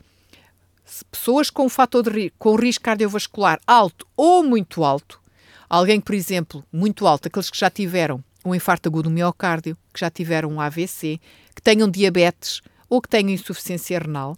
Pessoas 1.11 1.51
com, 1.51 1.69
fator 1.69 2.03
de, 2.03 2.33
com 2.39 2.55
risco 2.55 2.85
cardiovascular 2.85 3.59
alto 3.67 4.07
ou 4.17 4.45
muito 4.45 4.85
alto, 4.85 5.21
alguém, 5.69 6.01
por 6.01 6.15
exemplo, 6.15 6.65
muito 6.73 7.07
alto, 7.07 7.27
aqueles 7.27 7.51
que 7.51 7.59
já 7.59 7.71
tiveram 7.71 8.23
um 8.45 8.55
infarto 8.55 8.89
agudo 8.89 9.09
do 9.09 9.15
miocárdio, 9.15 9.77
que 9.93 10.01
já 10.01 10.11
tiveram 10.11 10.51
um 10.51 10.61
AVC, 10.61 11.19
que 11.55 11.63
tenham 11.63 11.89
diabetes 11.89 12.61
ou 12.89 13.01
que 13.01 13.09
tenham 13.09 13.31
insuficiência 13.31 13.99
renal, 13.99 14.37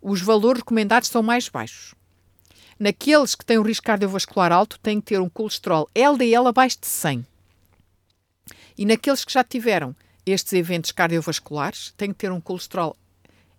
os 0.00 0.20
valores 0.20 0.60
recomendados 0.60 1.08
são 1.08 1.22
mais 1.22 1.48
baixos. 1.48 1.94
Naqueles 2.78 3.34
que 3.34 3.44
têm 3.44 3.58
um 3.58 3.62
risco 3.62 3.86
cardiovascular 3.86 4.52
alto, 4.52 4.78
têm 4.78 5.00
que 5.00 5.06
ter 5.08 5.20
um 5.20 5.28
colesterol 5.28 5.88
LDL 5.94 6.46
abaixo 6.46 6.78
de 6.80 6.86
100. 6.86 7.26
E 8.76 8.86
naqueles 8.86 9.24
que 9.24 9.32
já 9.32 9.42
tiveram 9.42 9.94
estes 10.24 10.52
eventos 10.52 10.92
cardiovasculares, 10.92 11.92
têm 11.96 12.12
que 12.12 12.18
ter 12.18 12.30
um 12.30 12.40
colesterol 12.40 12.96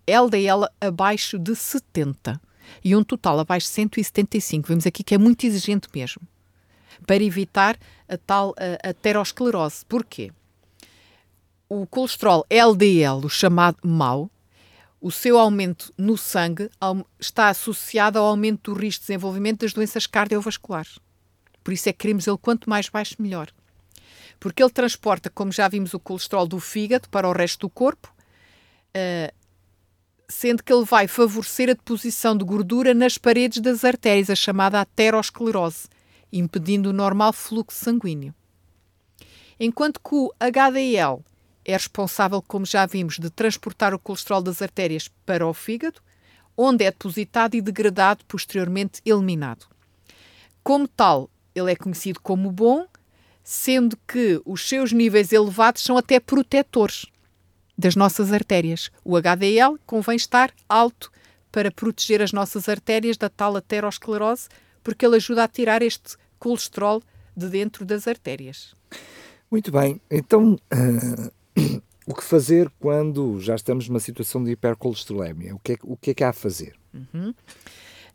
LDL 0.08 0.68
abaixo 0.80 1.38
de 1.38 1.56
70 1.56 2.40
e 2.84 2.96
um 2.96 3.04
total 3.04 3.40
abaixo 3.40 3.68
de 3.68 3.74
175. 3.74 4.68
Vemos 4.68 4.88
aqui 4.88 5.04
que 5.04 5.16
é 5.16 5.18
muito 5.18 5.46
exigente 5.46 5.88
mesmo. 5.94 6.22
Para 7.06 7.24
evitar 7.24 7.78
a 8.08 8.18
tal 8.18 8.56
a, 8.58 8.90
aterosclerose. 8.90 9.86
Porquê? 9.86 10.32
O 11.68 11.86
colesterol 11.86 12.46
LDL, 12.50 13.26
o 13.26 13.30
chamado 13.30 13.78
mau, 13.84 14.30
o 15.02 15.12
seu 15.12 15.38
aumento 15.38 15.94
no 15.98 16.18
sangue 16.18 16.70
está 17.20 17.48
associado 17.50 18.20
ao 18.20 18.26
aumento 18.26 18.72
do 18.72 18.80
risco 18.80 19.02
de 19.02 19.08
desenvolvimento 19.08 19.62
das 19.62 19.74
doenças 19.74 20.06
cardiovasculares. 20.06 21.00
Por 21.64 21.74
isso 21.74 21.88
é 21.88 21.94
que 21.94 22.00
queremos 22.00 22.28
ele 22.28 22.38
quanto 22.38 22.70
mais 22.70 22.90
baixo, 22.90 23.16
melhor. 23.20 23.50
Porque 24.40 24.62
ele 24.62 24.72
transporta, 24.72 25.30
como 25.30 25.52
já 25.52 25.68
vimos, 25.68 25.94
o 25.94 26.00
colesterol 26.00 26.48
do 26.48 26.60
fígado 26.60 27.10
para 27.10 27.28
o 27.28 27.32
resto 27.32 27.62
do 27.62 27.70
corpo, 27.70 28.14
uh, 28.96 29.34
sendo 30.28 30.64
que 30.64 30.72
ele 30.72 30.86
vai 30.86 31.08
favorecer 31.08 31.70
a 31.70 31.74
deposição 31.74 32.38
de 32.38 32.44
gordura 32.44 32.94
nas 32.94 33.18
paredes 33.18 33.62
das 33.62 33.84
artérias, 33.84 34.30
a 34.30 34.36
chamada 34.36 34.82
aterosclerose, 34.82 35.88
impedindo 36.32 36.90
o 36.90 36.94
normal 36.94 37.34
fluxo 37.34 37.78
sanguíneo. 37.78 38.34
Enquanto 39.60 40.00
que 40.00 40.16
o 40.16 40.32
HDL 40.40 41.22
é 41.70 41.74
responsável, 41.74 42.42
como 42.42 42.66
já 42.66 42.86
vimos, 42.86 43.20
de 43.20 43.30
transportar 43.30 43.94
o 43.94 44.00
colesterol 44.00 44.42
das 44.42 44.62
artérias 44.62 45.08
para 45.26 45.46
o 45.46 45.54
fígado, 45.54 46.02
onde 46.58 46.84
é 46.84 46.92
depositado 46.92 47.56
e 47.56 47.62
degradado, 47.62 48.26
posteriormente 48.26 49.02
eliminado. 49.06 49.68
Como 50.64 50.88
tal, 50.88 51.30
ele 51.54 51.72
é 51.72 51.76
conhecido 51.76 52.20
como 52.22 52.52
bom, 52.52 52.88
sendo 53.44 53.98
que 54.08 54.42
os 54.46 54.68
seus 54.68 54.92
níveis 54.92 55.32
elevados 55.32 55.84
são 55.84 55.98
até 55.98 56.20
protetores 56.20 57.06
das 57.78 57.96
nossas 57.96 58.34
artérias. 58.34 58.92
O 59.06 59.16
HDL 59.16 59.80
convém 59.86 60.16
estar 60.16 60.52
alto 60.68 61.12
para 61.52 61.72
proteger 61.72 62.22
as 62.22 62.32
nossas 62.32 62.68
artérias 62.68 63.16
da 63.16 63.30
tal 63.30 63.56
aterosclerose, 63.56 64.50
porque 64.84 65.06
ele 65.06 65.16
ajuda 65.18 65.44
a 65.44 65.48
tirar 65.48 65.82
este 65.82 66.18
colesterol 66.40 67.02
de 67.36 67.48
dentro 67.48 67.86
das 67.86 68.08
artérias. 68.08 68.76
Muito 69.50 69.72
bem, 69.72 70.02
então 70.12 70.54
uh, 70.54 71.32
o 72.06 72.14
que 72.14 72.24
fazer 72.24 72.72
quando 72.80 73.40
já 73.40 73.56
estamos 73.56 73.88
numa 73.88 74.00
situação 74.00 74.44
de 74.44 74.52
hipercolesterolemia? 74.52 75.56
O 75.56 75.60
que 75.60 75.74
é, 75.74 75.78
o 75.84 75.96
que, 75.96 76.12
é 76.12 76.14
que 76.14 76.24
há 76.24 76.30
a 76.30 76.34
fazer? 76.34 76.76
Uhum. 76.94 77.34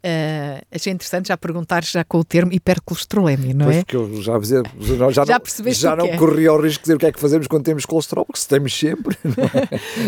Uh, 0.04 0.60
achei 0.70 0.92
interessante 0.92 1.28
já 1.28 1.36
perguntar 1.36 1.82
já 1.82 2.04
com 2.04 2.18
o 2.18 2.24
termo 2.24 2.52
hipercolesterolemia, 2.52 3.54
não 3.54 3.64
pois 3.64 3.76
é? 3.78 3.80
Porque 3.80 3.96
eu 3.96 4.20
já, 4.20 4.38
já, 4.40 4.62
já, 4.78 5.10
já, 5.10 5.24
não, 5.24 5.72
já 5.72 5.96
não 5.96 6.04
é. 6.04 6.16
corria 6.18 6.52
o 6.52 6.60
risco 6.60 6.80
de 6.80 6.82
dizer 6.82 6.96
o 6.96 6.98
que 6.98 7.06
é 7.06 7.12
que 7.12 7.18
fazemos 7.18 7.46
quando 7.46 7.64
temos 7.64 7.86
colesterol, 7.86 8.26
porque 8.26 8.38
se 8.38 8.46
temos 8.46 8.78
sempre. 8.78 9.16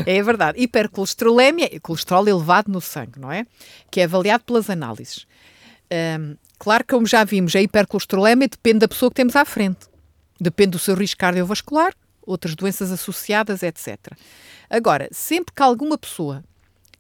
É? 0.05 0.16
é? 0.19 0.23
verdade. 0.23 0.61
Hipercolesterolemia 0.61 1.71
é 1.73 1.81
colesterol 1.81 2.28
elevado 2.28 2.71
no 2.71 2.78
sangue, 2.78 3.19
não 3.19 3.33
é? 3.33 3.47
Que 3.90 4.02
é 4.02 4.05
avaliado 4.05 4.45
pelas 4.45 4.69
análises. 4.69 5.26
Um, 6.21 6.37
claro 6.59 6.85
que, 6.85 6.95
como 6.95 7.07
já 7.07 7.25
vimos, 7.25 7.57
a 7.57 7.62
hipercolesterolemia 7.62 8.49
depende 8.49 8.81
da 8.81 8.88
pessoa 8.88 9.11
que 9.11 9.16
temos 9.16 9.35
à 9.35 9.47
frente. 9.47 9.87
Depende 10.38 10.73
do 10.73 10.78
seu 10.78 10.95
risco 10.95 11.19
cardiovascular, 11.19 11.95
outras 12.26 12.54
doenças 12.54 12.90
associadas, 12.90 13.62
etc. 13.62 13.97
Agora, 14.68 15.09
sempre 15.12 15.54
que 15.54 15.62
alguma 15.62 15.97
pessoa, 15.97 16.45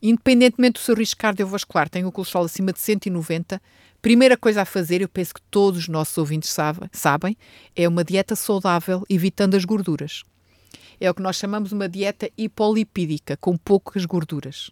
independentemente 0.00 0.74
do 0.74 0.78
seu 0.78 0.94
risco 0.94 1.20
cardiovascular, 1.20 1.88
tem 1.88 2.04
o 2.04 2.12
colesterol 2.12 2.44
acima 2.44 2.72
de 2.72 2.78
190, 2.78 3.60
primeira 4.00 4.36
coisa 4.36 4.62
a 4.62 4.64
fazer, 4.64 5.02
eu 5.02 5.08
penso 5.08 5.34
que 5.34 5.42
todos 5.50 5.80
os 5.80 5.88
nossos 5.88 6.16
ouvintes 6.16 6.50
sabem, 6.50 6.88
sabem 6.92 7.36
é 7.74 7.88
uma 7.88 8.04
dieta 8.04 8.36
saudável, 8.36 9.04
evitando 9.10 9.56
as 9.56 9.64
gorduras. 9.64 10.22
É 11.00 11.10
o 11.10 11.14
que 11.14 11.22
nós 11.22 11.36
chamamos 11.36 11.72
uma 11.72 11.88
dieta 11.88 12.30
hipolipídica, 12.38 13.36
com 13.36 13.56
poucas 13.56 14.04
gorduras. 14.06 14.70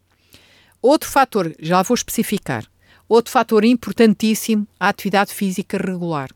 Outro 0.80 1.10
fator, 1.10 1.54
já 1.58 1.82
vou 1.82 1.94
especificar, 1.94 2.64
outro 3.08 3.32
fator 3.32 3.64
importantíssimo, 3.64 4.66
a 4.78 4.88
atividade 4.88 5.32
física 5.32 5.78
regular. 5.78 6.30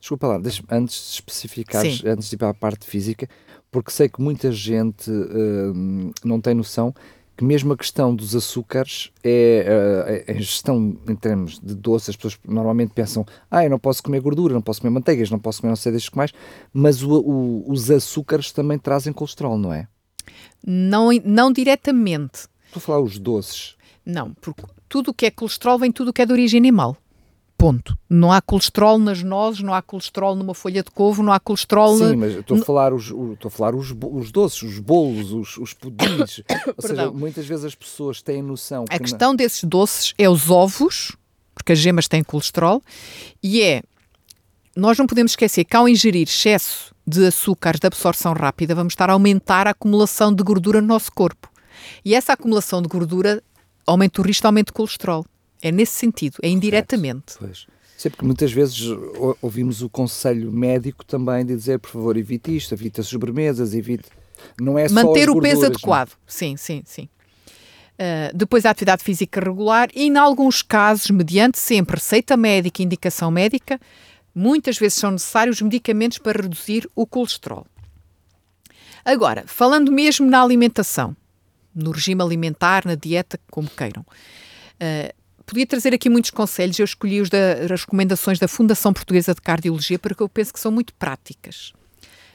Desculpa 0.00 0.26
lá, 0.26 0.40
antes 0.70 0.96
de 0.96 1.14
especificar, 1.14 1.84
antes 2.06 2.28
de 2.28 2.34
ir 2.34 2.38
para 2.38 2.50
a 2.50 2.54
parte 2.54 2.86
física, 2.86 3.28
porque 3.72 3.90
sei 3.90 4.08
que 4.08 4.20
muita 4.20 4.52
gente 4.52 5.10
uh, 5.10 6.12
não 6.22 6.40
tem 6.40 6.54
noção 6.54 6.94
que 7.34 7.42
mesmo 7.42 7.72
a 7.72 7.76
questão 7.76 8.14
dos 8.14 8.36
açúcares 8.36 9.10
é 9.24 10.24
uh, 10.28 10.30
a 10.30 10.34
gestão 10.34 10.96
em 11.08 11.16
termos 11.16 11.58
de 11.58 11.74
doce, 11.74 12.10
as 12.10 12.16
pessoas 12.16 12.38
normalmente 12.46 12.92
pensam, 12.92 13.24
ah, 13.50 13.64
eu 13.64 13.70
não 13.70 13.78
posso 13.78 14.02
comer 14.02 14.20
gordura, 14.20 14.52
não 14.52 14.60
posso 14.60 14.82
comer 14.82 14.92
manteigas, 14.92 15.30
não 15.30 15.38
posso 15.38 15.62
comer 15.62 15.70
não 15.70 15.76
sei 15.76 15.90
das 15.90 16.08
que 16.08 16.16
mais, 16.16 16.32
mas 16.72 17.02
o, 17.02 17.10
o, 17.10 17.72
os 17.72 17.90
açúcares 17.90 18.52
também 18.52 18.78
trazem 18.78 19.12
colesterol, 19.12 19.56
não 19.56 19.72
é? 19.72 19.88
Não, 20.64 21.08
não 21.24 21.50
diretamente. 21.50 22.46
Estou 22.66 22.78
a 22.78 22.80
falar 22.80 23.00
os 23.00 23.18
doces. 23.18 23.76
Não, 24.04 24.34
porque 24.34 24.62
tudo 24.86 25.10
o 25.10 25.14
que 25.14 25.26
é 25.26 25.30
colesterol 25.30 25.78
vem 25.78 25.90
tudo 25.90 26.08
o 26.08 26.12
que 26.12 26.20
é 26.20 26.26
de 26.26 26.32
origem 26.32 26.58
animal. 26.58 26.96
Ponto. 27.62 27.96
Não 28.10 28.32
há 28.32 28.42
colesterol 28.42 28.98
nas 28.98 29.22
nozes, 29.22 29.62
não 29.62 29.72
há 29.72 29.80
colesterol 29.80 30.34
numa 30.34 30.52
folha 30.52 30.82
de 30.82 30.90
couve, 30.90 31.22
não 31.22 31.32
há 31.32 31.38
colesterol. 31.38 31.96
Sim, 31.96 32.16
mas 32.16 32.34
estou 32.34 32.58
a 32.58 32.64
falar 32.64 32.92
os, 32.92 33.04
estou 33.04 33.46
a 33.46 33.50
falar 33.50 33.76
os, 33.76 33.94
os 34.02 34.32
doces, 34.32 34.62
os 34.62 34.78
bolos, 34.80 35.32
os, 35.32 35.56
os 35.58 35.72
pudins. 35.72 36.42
Ou 36.76 36.88
seja, 36.88 37.12
muitas 37.12 37.46
vezes 37.46 37.64
as 37.64 37.76
pessoas 37.76 38.20
têm 38.20 38.42
noção. 38.42 38.84
Que 38.86 38.96
a 38.96 38.98
questão 38.98 39.28
não... 39.28 39.36
desses 39.36 39.62
doces 39.62 40.12
é 40.18 40.28
os 40.28 40.50
ovos, 40.50 41.16
porque 41.54 41.70
as 41.70 41.78
gemas 41.78 42.08
têm 42.08 42.24
colesterol, 42.24 42.82
e 43.40 43.62
é. 43.62 43.84
Nós 44.74 44.98
não 44.98 45.06
podemos 45.06 45.30
esquecer 45.30 45.64
que 45.64 45.76
ao 45.76 45.88
ingerir 45.88 46.26
excesso 46.26 46.92
de 47.06 47.28
açúcares 47.28 47.78
de 47.78 47.86
absorção 47.86 48.32
rápida, 48.32 48.74
vamos 48.74 48.94
estar 48.94 49.08
a 49.08 49.12
aumentar 49.12 49.68
a 49.68 49.70
acumulação 49.70 50.34
de 50.34 50.42
gordura 50.42 50.80
no 50.80 50.88
nosso 50.88 51.12
corpo. 51.12 51.48
E 52.04 52.12
essa 52.12 52.32
acumulação 52.32 52.82
de 52.82 52.88
gordura 52.88 53.40
aumenta 53.86 54.20
o 54.20 54.24
risco 54.24 54.42
de 54.42 54.46
aumento 54.46 54.66
de 54.68 54.72
colesterol. 54.72 55.24
É 55.62 55.70
nesse 55.70 55.92
sentido, 55.92 56.38
é 56.42 56.48
indiretamente. 56.48 57.34
Pois. 57.38 57.66
Sempre 57.96 58.18
que 58.18 58.24
muitas 58.24 58.52
vezes 58.52 58.80
ouvimos 59.40 59.80
o 59.80 59.88
conselho 59.88 60.50
médico 60.50 61.04
também 61.04 61.46
de 61.46 61.54
dizer, 61.54 61.78
por 61.78 61.88
favor, 61.88 62.16
evite 62.16 62.56
isto, 62.56 62.74
evite 62.74 63.00
as 63.00 63.06
sobremesas, 63.06 63.74
evite. 63.74 64.08
Não 64.60 64.76
é 64.76 64.88
Manter 64.88 65.30
o 65.30 65.40
peso 65.40 65.66
adequado. 65.66 66.08
Não? 66.08 66.16
Sim, 66.26 66.56
sim, 66.56 66.82
sim. 66.84 67.08
Uh, 67.92 68.36
depois 68.36 68.66
a 68.66 68.70
atividade 68.70 69.04
física 69.04 69.38
regular 69.38 69.88
e, 69.94 70.06
em 70.06 70.16
alguns 70.16 70.62
casos, 70.62 71.10
mediante 71.10 71.60
sempre 71.60 71.94
receita 71.94 72.36
médica 72.36 72.82
e 72.82 72.84
indicação 72.84 73.30
médica, 73.30 73.80
muitas 74.34 74.78
vezes 74.78 74.98
são 74.98 75.12
necessários 75.12 75.62
medicamentos 75.62 76.18
para 76.18 76.42
reduzir 76.42 76.90
o 76.96 77.06
colesterol. 77.06 77.66
Agora, 79.04 79.44
falando 79.46 79.92
mesmo 79.92 80.28
na 80.28 80.42
alimentação, 80.42 81.16
no 81.72 81.92
regime 81.92 82.20
alimentar, 82.20 82.84
na 82.84 82.96
dieta, 82.96 83.38
como 83.48 83.70
queiram. 83.70 84.02
Uh, 84.02 85.21
podia 85.52 85.66
trazer 85.66 85.92
aqui 85.92 86.08
muitos 86.08 86.30
conselhos, 86.30 86.78
eu 86.78 86.84
escolhi 86.84 87.20
os 87.20 87.28
da, 87.28 87.52
as 87.70 87.82
recomendações 87.82 88.38
da 88.38 88.48
Fundação 88.48 88.90
Portuguesa 88.90 89.34
de 89.34 89.40
Cardiologia 89.42 89.98
porque 89.98 90.22
eu 90.22 90.28
penso 90.28 90.50
que 90.50 90.58
são 90.58 90.72
muito 90.72 90.94
práticas. 90.94 91.74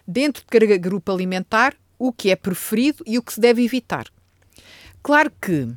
Dentro 0.07 0.43
de 0.43 0.47
cada 0.47 0.77
grupo 0.77 1.11
alimentar, 1.11 1.75
o 1.97 2.13
que 2.13 2.29
é 2.29 2.35
preferido 2.35 3.03
e 3.07 3.17
o 3.17 3.23
que 3.23 3.33
se 3.33 3.39
deve 3.39 3.63
evitar. 3.63 4.05
Claro 5.01 5.31
que 5.41 5.67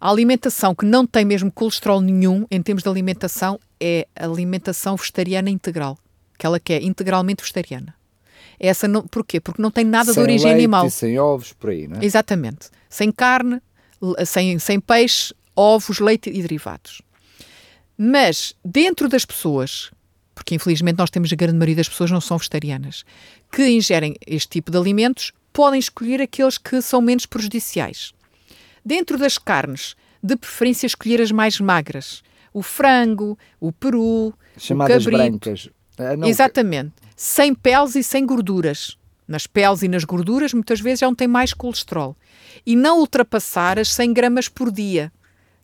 a 0.00 0.10
alimentação 0.10 0.74
que 0.74 0.84
não 0.84 1.06
tem 1.06 1.24
mesmo 1.24 1.52
colesterol 1.52 2.00
nenhum 2.00 2.44
em 2.50 2.60
termos 2.60 2.82
de 2.82 2.88
alimentação 2.88 3.60
é 3.80 4.08
a 4.16 4.24
alimentação 4.24 4.96
vegetariana 4.96 5.48
integral. 5.48 5.96
aquela 6.34 6.58
que 6.58 6.72
é 6.72 6.82
integralmente 6.82 7.42
vegetariana. 7.42 7.94
Essa 8.58 8.88
não, 8.88 9.06
porquê? 9.06 9.38
Porque 9.38 9.62
não 9.62 9.70
tem 9.70 9.84
nada 9.84 10.12
sem 10.12 10.14
de 10.14 10.20
origem 10.20 10.46
leite 10.46 10.58
animal. 10.58 10.90
Sem 10.90 11.16
ovos, 11.16 11.52
por 11.52 11.70
aí, 11.70 11.86
não 11.86 12.00
é? 12.00 12.04
Exatamente. 12.04 12.70
Sem 12.88 13.12
carne, 13.12 13.62
sem, 14.26 14.58
sem 14.58 14.80
peixe, 14.80 15.32
ovos, 15.56 15.98
leite 15.98 16.30
e 16.30 16.42
derivados. 16.42 17.02
Mas 17.96 18.54
dentro 18.62 19.08
das 19.08 19.24
pessoas, 19.24 19.90
porque 20.34 20.54
infelizmente 20.54 20.98
nós 20.98 21.10
temos 21.10 21.32
a 21.32 21.36
grande 21.36 21.56
maioria 21.56 21.76
das 21.76 21.88
pessoas 21.88 22.10
não 22.10 22.20
são 22.20 22.36
vegetarianas, 22.36 23.04
que 23.50 23.66
ingerem 23.66 24.14
este 24.26 24.48
tipo 24.48 24.70
de 24.70 24.76
alimentos, 24.76 25.32
podem 25.52 25.80
escolher 25.80 26.20
aqueles 26.20 26.58
que 26.58 26.82
são 26.82 27.00
menos 27.00 27.24
prejudiciais. 27.24 28.12
Dentro 28.84 29.16
das 29.16 29.38
carnes, 29.38 29.96
de 30.22 30.36
preferência 30.36 30.86
escolher 30.86 31.20
as 31.20 31.32
mais 31.32 31.58
magras. 31.58 32.22
O 32.52 32.62
frango, 32.62 33.38
o 33.58 33.72
peru, 33.72 34.34
Chamadas 34.58 35.06
o 35.06 35.10
cabrito. 35.10 35.38
brancas. 35.38 35.70
Ah, 35.98 36.16
não, 36.16 36.28
Exatamente. 36.28 36.92
Sem 37.16 37.54
peles 37.54 37.94
e 37.94 38.02
sem 38.02 38.26
gorduras. 38.26 38.96
Nas 39.26 39.46
peles 39.46 39.82
e 39.82 39.88
nas 39.88 40.04
gorduras, 40.04 40.52
muitas 40.52 40.80
vezes 40.80 41.00
já 41.00 41.06
não 41.06 41.14
tem 41.14 41.26
mais 41.26 41.52
colesterol. 41.52 42.16
E 42.64 42.76
não 42.76 43.00
ultrapassar 43.00 43.78
as 43.78 43.92
100 43.92 44.12
gramas 44.12 44.48
por 44.48 44.70
dia 44.70 45.12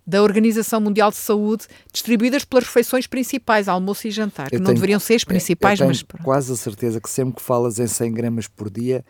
da 0.06 0.22
Organização 0.22 0.80
Mundial 0.80 1.10
de 1.10 1.16
Saúde, 1.16 1.66
distribuídas 1.92 2.44
pelas 2.44 2.64
refeições 2.64 3.06
principais, 3.06 3.68
almoço 3.68 4.06
e 4.08 4.10
jantar, 4.10 4.48
que 4.50 4.56
Eu 4.56 4.60
não 4.60 4.66
tenho- 4.66 4.74
deveriam 4.76 4.98
ser 5.00 5.14
as 5.14 5.24
principais, 5.24 5.78
eu 5.78 5.84
tenho 5.84 5.90
mas 5.90 6.02
pronto. 6.02 6.24
quase 6.24 6.52
a 6.52 6.56
certeza 6.56 7.00
que 7.00 7.08
sempre 7.08 7.36
que 7.36 7.42
falas 7.42 7.78
em 7.78 7.86
100 7.86 8.12
gramas 8.12 8.48
por 8.48 8.68
dia, 8.68 9.04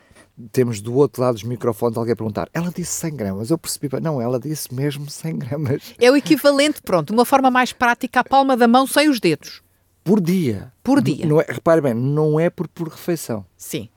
temos 0.50 0.80
do 0.80 0.94
outro 0.94 1.22
lado 1.22 1.34
dos 1.34 1.44
microfones 1.44 1.96
alguém 1.96 2.12
a 2.12 2.16
perguntar: 2.16 2.48
ela 2.52 2.70
disse 2.74 2.92
100 2.92 3.16
gramas? 3.16 3.50
Eu 3.50 3.58
percebi, 3.58 3.88
não, 4.00 4.20
ela 4.20 4.38
disse 4.38 4.72
mesmo 4.74 5.08
100 5.08 5.38
gramas 5.38 5.94
é 5.98 6.10
o 6.10 6.16
equivalente, 6.16 6.80
pronto, 6.82 7.10
uma 7.12 7.24
forma 7.24 7.50
mais 7.50 7.72
prática 7.72 8.20
à 8.20 8.24
palma 8.24 8.56
da 8.56 8.68
mão 8.68 8.86
sem 8.86 9.08
os 9.08 9.18
dedos. 9.20 9.62
por 10.04 10.20
dia. 10.20 10.72
Por 10.82 11.00
dia. 11.00 11.24
Não 11.26 11.40
é, 11.40 11.46
repare 11.48 11.80
bem, 11.80 11.94
não 11.94 12.38
é 12.40 12.50
por, 12.50 12.66
por 12.68 12.88
refeição. 12.88 13.46
Sim. 13.56 13.88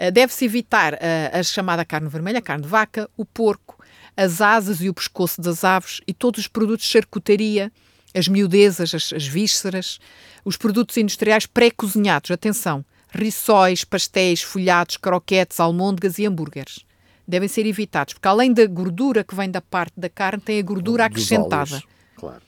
Uh, 0.00 0.10
Deve-se 0.10 0.44
evitar 0.46 0.94
uh, 0.94 0.98
a 1.38 1.42
chamada 1.42 1.84
carne 1.84 2.08
vermelha, 2.08 2.38
a 2.38 2.42
carne 2.42 2.62
de 2.64 2.68
vaca, 2.68 3.08
o 3.16 3.24
porco, 3.26 3.76
as 4.16 4.40
asas 4.40 4.80
e 4.80 4.88
o 4.88 4.94
pescoço 4.94 5.40
das 5.40 5.64
aves 5.64 6.00
e 6.06 6.12
todos 6.12 6.40
os 6.40 6.48
produtos 6.48 6.84
de 6.86 6.92
charcutaria, 6.92 7.72
as 8.14 8.28
miudezas, 8.28 8.94
as, 8.94 9.12
as 9.12 9.26
vísceras, 9.26 9.98
os 10.44 10.56
produtos 10.56 10.96
industriais 10.96 11.46
pré-cozinhados. 11.46 12.30
Atenção, 12.30 12.84
rissóis, 13.10 13.84
pastéis, 13.84 14.42
folhados, 14.42 14.96
croquetes, 14.96 15.58
almôndegas 15.60 16.18
e 16.18 16.26
hambúrgueres. 16.26 16.80
Devem 17.26 17.48
ser 17.48 17.64
evitados, 17.66 18.14
porque 18.14 18.28
além 18.28 18.52
da 18.52 18.66
gordura 18.66 19.22
que 19.24 19.34
vem 19.34 19.50
da 19.50 19.60
parte 19.60 19.94
da 19.98 20.08
carne, 20.08 20.42
tem 20.42 20.58
a 20.58 20.62
gordura 20.62 21.04
acrescentada. 21.06 21.70
óleos, 21.76 21.86
Claro. 22.16 22.42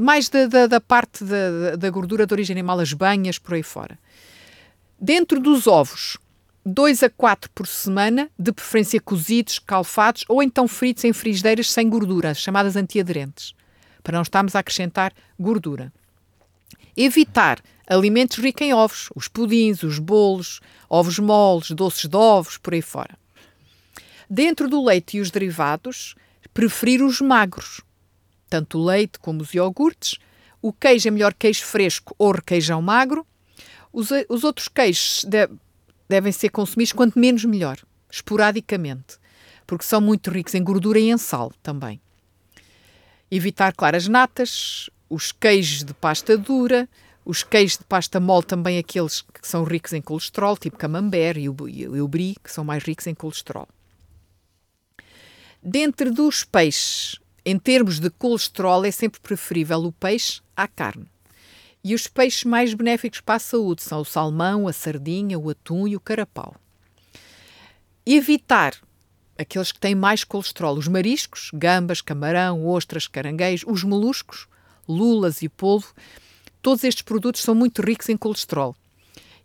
Mais 0.00 0.28
da, 0.28 0.46
da- 0.46 0.66
da 0.68 0.80
parte 0.80 1.24
da, 1.24 1.74
da 1.76 1.90
gordura 1.90 2.24
de 2.26 2.32
origem 2.32 2.54
animal, 2.54 2.78
as 2.78 2.92
banhas, 2.92 3.38
por 3.38 3.54
aí 3.54 3.62
fora. 3.62 3.98
Dentro 5.00 5.40
dos 5.40 5.66
ovos, 5.66 6.16
2 6.64 7.02
a 7.02 7.10
4 7.10 7.50
por 7.50 7.66
semana, 7.66 8.30
de 8.38 8.50
preferência 8.52 9.00
cozidos, 9.00 9.58
calfados 9.58 10.24
ou 10.28 10.42
então 10.42 10.66
fritos 10.66 11.04
em 11.04 11.12
frigideiras 11.12 11.70
sem 11.70 11.88
gordura, 11.88 12.30
as 12.30 12.38
chamadas 12.38 12.74
antiaderentes, 12.74 13.54
para 14.02 14.16
não 14.16 14.22
estarmos 14.22 14.56
a 14.56 14.60
acrescentar 14.60 15.12
gordura. 15.38 15.92
Evitar 16.96 17.60
alimentos 17.86 18.38
ricos 18.38 18.62
em 18.62 18.72
ovos, 18.72 19.10
os 19.14 19.28
pudins, 19.28 19.82
os 19.82 19.98
bolos, 19.98 20.60
ovos 20.88 21.18
moles, 21.18 21.70
doces 21.72 22.06
de 22.08 22.16
ovos, 22.16 22.56
por 22.56 22.72
aí 22.72 22.80
fora. 22.80 23.18
Dentro 24.30 24.68
do 24.68 24.82
leite 24.82 25.18
e 25.18 25.20
os 25.20 25.30
derivados, 25.30 26.14
preferir 26.54 27.02
os 27.02 27.20
magros, 27.20 27.82
tanto 28.48 28.78
o 28.78 28.84
leite 28.84 29.18
como 29.18 29.42
os 29.42 29.52
iogurtes. 29.52 30.18
O 30.62 30.72
queijo 30.72 31.08
é 31.08 31.10
melhor 31.10 31.34
queijo 31.34 31.62
fresco 31.64 32.14
ou 32.16 32.32
requeijão 32.32 32.80
magro. 32.80 33.26
Os, 33.92 34.08
os 34.30 34.44
outros 34.44 34.66
queijos 34.68 35.24
de- 35.24 35.48
devem 36.08 36.32
ser 36.32 36.50
consumidos 36.50 36.92
quanto 36.92 37.18
menos 37.18 37.44
melhor, 37.44 37.78
esporadicamente, 38.10 39.18
porque 39.66 39.84
são 39.84 40.00
muito 40.00 40.30
ricos 40.30 40.54
em 40.54 40.62
gordura 40.62 40.98
e 40.98 41.10
em 41.10 41.18
sal 41.18 41.52
também. 41.62 42.00
Evitar, 43.30 43.74
claro, 43.74 43.96
as 43.96 44.06
natas, 44.06 44.88
os 45.08 45.32
queijos 45.32 45.82
de 45.82 45.94
pasta 45.94 46.36
dura, 46.36 46.88
os 47.24 47.42
queijos 47.42 47.78
de 47.78 47.84
pasta 47.84 48.20
mole 48.20 48.44
também 48.44 48.78
aqueles 48.78 49.22
que 49.22 49.48
são 49.48 49.64
ricos 49.64 49.92
em 49.92 50.02
colesterol, 50.02 50.56
tipo 50.56 50.76
camembert 50.76 51.38
e 51.38 51.48
o, 51.48 51.56
e 51.68 52.00
o 52.00 52.06
brie, 52.06 52.36
que 52.42 52.52
são 52.52 52.64
mais 52.64 52.82
ricos 52.82 53.06
em 53.06 53.14
colesterol. 53.14 53.68
Dentre 55.62 56.10
dos 56.10 56.44
peixes, 56.44 57.18
em 57.44 57.58
termos 57.58 57.98
de 57.98 58.10
colesterol, 58.10 58.84
é 58.84 58.90
sempre 58.90 59.20
preferível 59.20 59.78
o 59.78 59.92
peixe 59.92 60.42
à 60.54 60.68
carne. 60.68 61.06
E 61.84 61.94
os 61.94 62.06
peixes 62.06 62.44
mais 62.44 62.72
benéficos 62.72 63.20
para 63.20 63.34
a 63.34 63.38
saúde 63.38 63.82
são 63.82 64.00
o 64.00 64.04
salmão, 64.06 64.66
a 64.66 64.72
sardinha, 64.72 65.38
o 65.38 65.50
atum 65.50 65.86
e 65.86 65.94
o 65.94 66.00
carapau. 66.00 66.56
Evitar 68.06 68.74
aqueles 69.38 69.70
que 69.70 69.78
têm 69.78 69.94
mais 69.94 70.24
colesterol, 70.24 70.78
os 70.78 70.88
mariscos, 70.88 71.50
gambas, 71.52 72.00
camarão, 72.00 72.66
ostras, 72.66 73.06
caranguejos, 73.06 73.70
os 73.70 73.84
moluscos, 73.84 74.46
lulas 74.88 75.42
e 75.42 75.48
polvo, 75.48 75.92
todos 76.62 76.84
estes 76.84 77.02
produtos 77.02 77.42
são 77.42 77.54
muito 77.54 77.82
ricos 77.82 78.08
em 78.08 78.16
colesterol. 78.16 78.74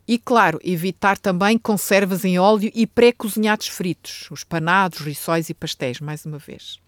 E, 0.08 0.18
claro, 0.18 0.58
evitar 0.64 1.18
também 1.18 1.58
conservas 1.58 2.24
em 2.24 2.38
óleo 2.38 2.70
e 2.74 2.86
pré-cozinhados 2.86 3.68
fritos, 3.68 4.28
os 4.30 4.42
panados, 4.44 5.00
rissóis 5.00 5.50
e 5.50 5.54
pastéis, 5.54 6.00
mais 6.00 6.24
uma 6.24 6.38
vez. 6.38 6.80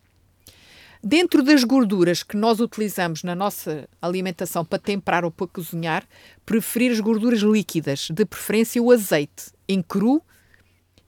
Dentro 1.04 1.42
das 1.42 1.64
gorduras 1.64 2.22
que 2.22 2.36
nós 2.36 2.60
utilizamos 2.60 3.24
na 3.24 3.34
nossa 3.34 3.88
alimentação 4.00 4.64
para 4.64 4.78
temperar 4.78 5.24
ou 5.24 5.32
para 5.32 5.48
cozinhar, 5.48 6.06
preferir 6.46 6.92
as 6.92 7.00
gorduras 7.00 7.40
líquidas, 7.40 8.08
de 8.10 8.24
preferência 8.24 8.80
o 8.80 8.92
azeite, 8.92 9.46
em 9.68 9.82
cru 9.82 10.22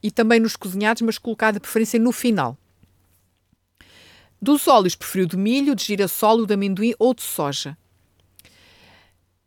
e 0.03 0.11
também 0.11 0.39
nos 0.39 0.57
cozinhados, 0.57 1.01
mas 1.01 1.17
colocado 1.17 1.55
de 1.55 1.59
preferência 1.61 1.97
no 1.97 2.11
final. 2.11 2.57
Dos 4.41 4.67
óleos, 4.67 4.95
prefiro 4.95 5.27
de 5.27 5.37
milho, 5.37 5.73
de 5.73 5.83
girassol, 5.85 6.45
de 6.45 6.53
amendoim 6.53 6.93
ou 6.99 7.13
de 7.13 7.21
soja. 7.23 7.77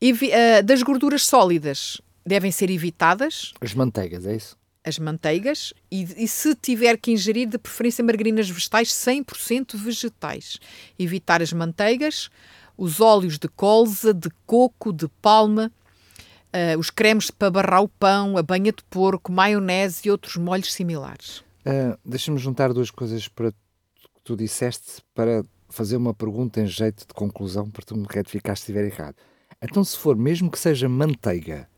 Evi- 0.00 0.32
ah, 0.32 0.62
das 0.62 0.82
gorduras 0.82 1.26
sólidas, 1.26 2.00
devem 2.24 2.50
ser 2.50 2.70
evitadas 2.70 3.52
As 3.60 3.74
manteigas, 3.74 4.26
é 4.26 4.34
isso? 4.36 4.57
As 4.88 4.98
manteigas 4.98 5.72
e, 5.90 6.24
e 6.24 6.26
se 6.26 6.54
tiver 6.54 6.96
que 6.98 7.12
ingerir, 7.12 7.48
de 7.48 7.58
preferência 7.58 8.02
margarinas 8.02 8.48
vegetais 8.48 8.88
100% 8.88 9.76
vegetais. 9.76 10.58
Evitar 10.98 11.42
as 11.42 11.52
manteigas, 11.52 12.30
os 12.76 13.00
óleos 13.00 13.38
de 13.38 13.48
colza, 13.48 14.14
de 14.14 14.30
coco, 14.46 14.92
de 14.92 15.08
palma, 15.20 15.70
ah, 16.52 16.78
os 16.78 16.90
cremes 16.90 17.30
para 17.30 17.50
barrar 17.50 17.82
o 17.82 17.88
pão, 17.88 18.36
a 18.36 18.42
banha 18.42 18.72
de 18.72 18.82
porco, 18.84 19.30
maionese 19.30 20.08
e 20.08 20.10
outros 20.10 20.36
molhos 20.36 20.72
similares. 20.72 21.44
Ah, 21.64 21.98
Deixa-me 22.04 22.38
juntar 22.38 22.72
duas 22.72 22.90
coisas 22.90 23.28
para 23.28 23.52
que 23.52 23.58
tu 24.24 24.36
disseste 24.36 25.02
para 25.14 25.44
fazer 25.68 25.96
uma 25.96 26.14
pergunta 26.14 26.60
em 26.60 26.66
jeito 26.66 27.06
de 27.06 27.14
conclusão 27.14 27.70
para 27.70 27.84
tu 27.84 27.96
me 27.96 28.06
retificar 28.08 28.56
se 28.56 28.62
estiver 28.62 28.86
errado. 28.86 29.16
Então, 29.60 29.82
se 29.84 29.96
for, 29.96 30.16
mesmo 30.16 30.50
que 30.50 30.58
seja 30.58 30.88
manteiga, 30.88 31.68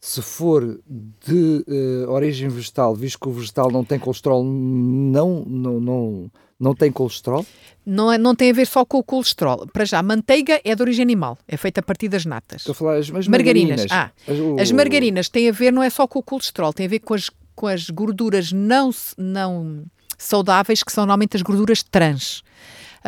se 0.00 0.22
for 0.22 0.78
de 1.26 1.64
eh, 1.66 2.06
origem 2.08 2.48
vegetal, 2.48 2.94
visto 2.94 3.18
que 3.18 3.28
o 3.28 3.32
vegetal 3.32 3.70
não 3.70 3.84
tem 3.84 3.98
colesterol, 3.98 4.44
não, 4.44 5.44
não, 5.46 5.80
não, 5.80 6.30
não 6.60 6.74
tem 6.74 6.92
colesterol? 6.92 7.44
Não, 7.84 8.12
é- 8.12 8.18
não 8.18 8.34
tem 8.34 8.50
a 8.50 8.52
ver 8.52 8.66
só 8.66 8.84
com 8.84 8.98
o 8.98 9.02
colesterol. 9.02 9.66
Para 9.72 9.84
já, 9.84 9.98
a 9.98 10.02
manteiga 10.02 10.60
é 10.64 10.74
de 10.74 10.82
origem 10.82 11.02
animal, 11.02 11.36
é 11.48 11.56
feita 11.56 11.80
a 11.80 11.82
partir 11.82 12.08
das 12.08 12.24
natas. 12.24 12.60
Estou 12.62 12.72
a 12.72 12.74
falar 12.74 12.96
as, 12.98 13.10
as 13.12 13.26
Margarinas. 13.26 13.86
margarinas. 13.86 13.86
Ah, 13.90 14.10
As- 14.30 14.38
o- 14.38 14.56
As 14.60 14.70
margarinas 14.72 15.28
têm 15.28 15.48
a 15.48 15.52
ver 15.52 15.72
não 15.72 15.82
é 15.82 15.90
só 15.90 16.06
com 16.06 16.18
o 16.18 16.22
colesterol, 16.22 16.72
tem 16.72 16.86
a 16.86 16.88
ver 16.90 17.00
com 17.00 17.14
as, 17.14 17.30
com 17.54 17.66
as 17.66 17.88
gorduras 17.90 18.52
não, 18.52 18.90
não 19.18 19.84
saudáveis, 20.18 20.82
que 20.82 20.92
são 20.92 21.02
normalmente 21.04 21.36
as 21.36 21.42
gorduras 21.42 21.82
trans. 21.82 22.42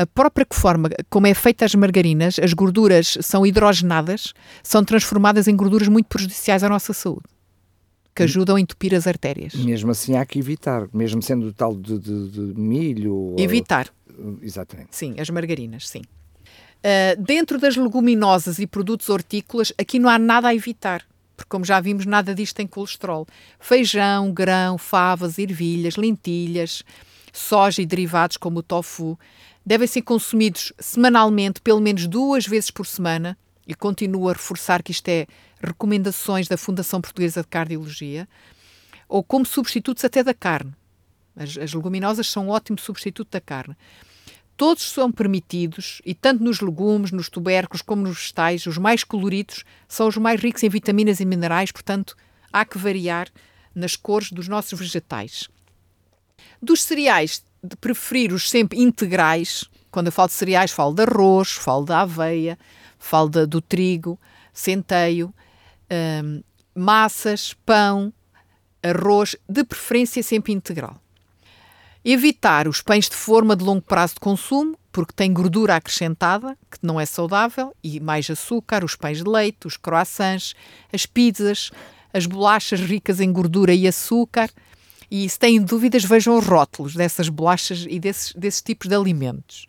A 0.01 0.07
própria 0.07 0.47
forma 0.53 0.89
como 1.11 1.27
é 1.27 1.35
feita 1.35 1.65
as 1.65 1.75
margarinas, 1.75 2.39
as 2.39 2.53
gorduras 2.53 3.19
são 3.21 3.45
hidrogenadas, 3.45 4.33
são 4.63 4.85
transformadas 4.85 5.49
em 5.49 5.57
gorduras 5.57 5.89
muito 5.89 6.07
prejudiciais 6.07 6.63
à 6.63 6.69
nossa 6.69 6.93
saúde, 6.93 7.25
que 8.15 8.23
ajudam 8.23 8.55
a 8.55 8.61
entupir 8.61 8.95
as 8.95 9.09
artérias. 9.09 9.55
Mesmo 9.57 9.91
assim 9.91 10.17
há 10.17 10.25
que 10.25 10.39
evitar, 10.39 10.87
mesmo 10.95 11.21
sendo 11.21 11.53
tal 11.53 11.75
de, 11.75 11.99
de- 11.99 12.29
de 12.31 12.41
milho. 12.61 13.13
ou- 13.13 13.37
Evitar. 13.41 13.89
Exatamente. 14.41 14.91
Sim, 14.97 15.17
as 15.19 15.29
margarinas, 15.31 15.89
sim. 15.89 16.03
Uh, 16.79 17.21
dentro 17.21 17.59
das 17.59 17.75
leguminosas 17.75 18.61
e 18.61 18.67
produtos 18.69 19.09
hortícolas, 19.09 19.73
aqui 19.77 19.99
não 19.99 20.09
há 20.09 20.17
nada 20.17 20.47
a 20.47 20.55
evitar, 20.55 21.03
porque, 21.37 21.49
como 21.49 21.65
já 21.65 21.81
vimos, 21.81 22.07
nada 22.07 22.33
disto 22.37 22.55
tem 22.55 22.69
colesterol. 22.69 23.27
Feijão, 23.59 24.31
grão, 24.33 24.79
favas, 24.79 25.39
ervilhas, 25.39 25.97
lentilhas, 25.97 26.85
soja 27.33 27.83
e 27.83 27.87
derivados 27.87 28.37
como 28.37 28.61
o 28.61 28.63
tofu 28.63 29.19
devem 29.69 29.87
ser 29.87 30.01
consumidos 30.01 30.73
semanalmente, 30.79 31.61
pelo 31.61 31.79
menos 31.79 32.07
duas 32.07 32.47
vezes 32.47 32.71
por 32.71 32.87
semana, 32.87 33.37
e 33.67 33.75
continuo 33.75 34.31
a 34.31 34.33
reforçar 34.33 34.83
que 34.83 34.93
isto 34.93 35.07
é 35.09 35.27
recomendações 35.63 36.49
da 36.49 36.57
Fundação 36.57 37.03
Portuguesa 37.03 37.43
de 37.43 37.49
Cardiologia, 37.49 38.27
ou 39.07 39.23
como 39.23 39.45
substitutos 39.45 40.07
até 40.07 40.25
da 40.25 40.33
carne. 40.33 40.73
As, 41.37 41.59
as 41.59 41.75
leguminosas 41.75 42.31
são 42.31 42.47
um 42.47 42.49
ótimo 42.49 42.81
substituto 42.81 43.31
da 43.31 43.43
carne 43.43 43.77
todos 44.57 44.91
são 44.91 45.13
permitidos 45.13 46.03
e 46.05 46.13
tanto 46.13 46.43
nos 46.43 46.61
legumes, 46.61 47.13
nos 47.13 47.29
tubérculos 47.29 47.81
como 47.81 48.03
nos 48.03 48.19
vegetais, 48.19 48.67
os 48.67 48.77
mais 48.77 49.05
coloridos 49.05 49.65
são 49.87 50.09
os 50.09 50.17
mais 50.17 50.41
ricos 50.41 50.65
em 50.65 50.69
vitaminas 50.69 51.21
e 51.21 51.25
minerais, 51.25 51.71
portanto, 51.71 52.17
há 52.53 52.65
que 52.65 52.77
variar 52.77 53.29
nas 53.73 53.95
cores 53.95 54.33
dos 54.33 54.49
nossos 54.49 54.77
vegetais. 54.77 55.49
Dos 56.61 56.83
cereais, 56.83 57.45
de 57.69 57.77
preferir 57.77 58.33
os 58.33 58.51
sempre 58.51 58.81
integrais. 58.81 59.65
Quando 59.91 60.07
eu 60.07 60.13
falo 60.13 60.29
de 60.29 60.35
cereais, 60.35 60.71
falo 60.71 60.95
de 60.95 61.03
arroz, 61.03 61.53
falo 61.53 61.85
da 61.85 62.01
aveia, 62.01 62.59
falo 62.99 63.29
de, 63.29 63.47
do 63.47 63.61
trigo, 63.61 64.19
centeio, 64.53 65.33
hum, 65.91 66.43
massas, 66.75 67.55
pão, 67.65 68.13
arroz, 68.83 69.37
de 69.49 69.65
preferência 69.65 70.23
sempre 70.23 70.53
integral. 70.53 71.01
Evitar 72.05 72.69
os 72.69 72.81
pães 72.81 73.09
de 73.09 73.17
forma 73.17 73.57
de 73.57 73.65
longo 73.65 73.83
prazo 73.83 74.15
de 74.15 74.21
consumo, 74.21 74.79
porque 74.91 75.13
tem 75.13 75.33
gordura 75.33 75.77
acrescentada, 75.77 76.57
que 76.71 76.79
não 76.83 76.99
é 76.99 77.05
saudável, 77.05 77.75
e 77.83 78.01
mais 78.01 78.31
açúcar, 78.31 78.85
os 78.85 78.97
pães 78.97 79.19
de 79.19 79.25
leite, 79.25 79.67
os 79.67 79.77
croissants, 79.77 80.55
as 80.93 81.05
pizzas, 81.07 81.71
as 82.13 82.27
bolachas 82.27 82.81
ricas 82.81 83.21
em 83.21 83.33
gordura 83.33 83.75
e 83.75 83.87
açúcar. 83.87 84.49
E 85.11 85.29
se 85.29 85.39
têm 85.39 85.63
dúvidas, 85.63 86.05
vejam 86.05 86.37
os 86.37 86.47
rótulos 86.47 86.95
dessas 86.95 87.29
bolachas 87.29 87.87
e 87.89 87.99
desses, 87.99 88.33
desses 88.35 88.61
tipos 88.61 88.89
de 88.89 88.95
alimentos. 88.95 89.67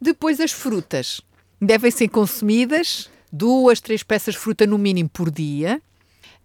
Depois, 0.00 0.40
as 0.40 0.52
frutas 0.52 1.20
devem 1.60 1.90
ser 1.90 2.08
consumidas, 2.08 3.10
duas, 3.32 3.80
três 3.80 4.02
peças 4.02 4.34
de 4.34 4.40
fruta 4.40 4.66
no 4.66 4.78
mínimo 4.78 5.08
por 5.08 5.30
dia. 5.30 5.82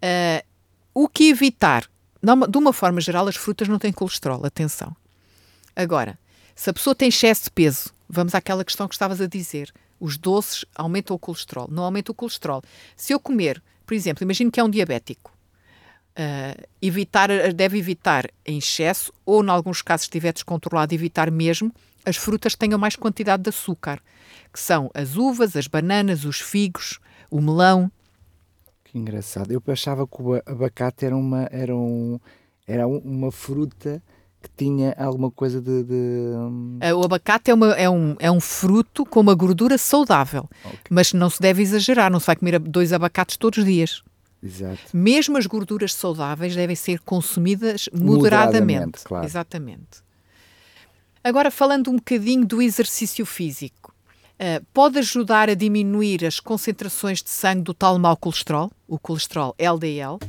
Uh, 0.01 0.45
o 0.93 1.07
que 1.07 1.29
evitar? 1.29 1.89
De 2.21 2.57
uma 2.57 2.71
forma 2.71 3.01
geral, 3.01 3.27
as 3.27 3.35
frutas 3.35 3.67
não 3.67 3.79
têm 3.79 3.91
colesterol, 3.91 4.45
atenção. 4.45 4.95
Agora, 5.75 6.17
se 6.55 6.69
a 6.69 6.73
pessoa 6.73 6.95
tem 6.95 7.09
excesso 7.09 7.45
de 7.45 7.51
peso, 7.51 7.91
vamos 8.07 8.33
àquela 8.35 8.63
questão 8.63 8.87
que 8.87 8.95
estavas 8.95 9.19
a 9.19 9.27
dizer, 9.27 9.73
os 9.99 10.17
doces 10.17 10.65
aumentam 10.75 11.15
o 11.15 11.19
colesterol, 11.19 11.67
não 11.69 11.83
aumentam 11.83 12.13
o 12.13 12.15
colesterol. 12.15 12.61
Se 12.95 13.13
eu 13.13 13.19
comer, 13.19 13.61
por 13.85 13.93
exemplo, 13.93 14.23
imagino 14.23 14.51
que 14.51 14.59
é 14.59 14.63
um 14.63 14.69
diabético, 14.69 15.32
uh, 16.17 16.67
evitar, 16.81 17.29
deve 17.53 17.77
evitar 17.77 18.29
em 18.45 18.57
excesso, 18.57 19.11
ou, 19.25 19.43
em 19.43 19.49
alguns 19.49 19.81
casos, 19.81 20.05
se 20.05 20.09
estiver 20.09 20.33
descontrolado, 20.33 20.93
evitar 20.93 21.31
mesmo 21.31 21.73
as 22.05 22.17
frutas 22.17 22.53
que 22.53 22.59
tenham 22.59 22.79
mais 22.79 22.95
quantidade 22.95 23.43
de 23.43 23.49
açúcar, 23.49 23.99
que 24.51 24.59
são 24.59 24.91
as 24.93 25.15
uvas, 25.15 25.55
as 25.55 25.67
bananas, 25.67 26.25
os 26.25 26.39
figos, 26.39 26.99
o 27.31 27.41
melão. 27.41 27.91
Que 28.83 28.97
engraçado. 28.97 29.51
Eu 29.51 29.63
achava 29.67 30.05
que 30.05 30.21
o 30.21 30.35
abacate 30.45 31.05
era 31.05 31.15
uma, 31.15 31.47
era 31.51 31.75
um, 31.75 32.19
era 32.67 32.87
uma 32.87 33.31
fruta 33.31 34.03
que 34.41 34.49
tinha 34.57 34.93
alguma 34.97 35.31
coisa 35.31 35.61
de. 35.61 35.83
de... 35.83 35.93
Uh, 35.93 36.95
o 36.97 37.05
abacate 37.05 37.49
é, 37.49 37.53
uma, 37.53 37.71
é, 37.71 37.89
um, 37.89 38.15
é 38.19 38.29
um 38.29 38.41
fruto 38.41 39.05
com 39.05 39.21
uma 39.21 39.33
gordura 39.33 39.77
saudável, 39.77 40.49
okay. 40.65 40.79
mas 40.89 41.13
não 41.13 41.29
se 41.29 41.41
deve 41.41 41.61
exagerar, 41.61 42.11
não 42.11 42.19
se 42.19 42.27
vai 42.27 42.35
comer 42.35 42.59
dois 42.59 42.91
abacates 42.91 43.37
todos 43.37 43.59
os 43.59 43.65
dias. 43.65 44.03
Exato. 44.43 44.81
Mesmo 44.93 45.37
as 45.37 45.45
gorduras 45.45 45.93
saudáveis 45.93 46.55
devem 46.55 46.75
ser 46.75 46.99
consumidas 46.99 47.87
moderadamente. 47.93 48.11
moderadamente 48.11 49.03
claro. 49.03 49.25
Exatamente. 49.25 50.03
Agora, 51.23 51.49
falando 51.49 51.89
um 51.89 51.95
bocadinho 51.95 52.45
do 52.45 52.61
exercício 52.61 53.25
físico, 53.25 53.95
uh, 54.33 54.65
pode 54.73 54.99
ajudar 54.99 55.49
a 55.49 55.53
diminuir 55.53 56.25
as 56.25 56.41
concentrações 56.41 57.23
de 57.23 57.29
sangue 57.29 57.63
do 57.63 57.73
tal 57.73 57.97
mau 57.97 58.17
colesterol, 58.17 58.69
o 58.85 58.99
colesterol 58.99 59.55
LDL, 59.57 60.19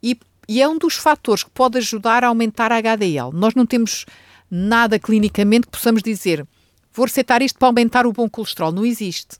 e, 0.00 0.16
e 0.48 0.62
é 0.62 0.68
um 0.68 0.78
dos 0.78 0.94
fatores 0.94 1.42
que 1.42 1.50
pode 1.50 1.78
ajudar 1.78 2.22
a 2.22 2.28
aumentar 2.28 2.70
a 2.70 2.78
HDL. 2.78 3.32
Nós 3.32 3.56
não 3.56 3.66
temos 3.66 4.06
nada 4.48 5.00
clinicamente 5.00 5.66
que 5.66 5.72
possamos 5.72 6.02
dizer 6.02 6.46
vou 6.92 7.06
receitar 7.06 7.42
isto 7.42 7.58
para 7.58 7.66
aumentar 7.66 8.06
o 8.06 8.12
bom 8.12 8.30
colesterol. 8.30 8.70
Não 8.70 8.86
existe 8.86 9.36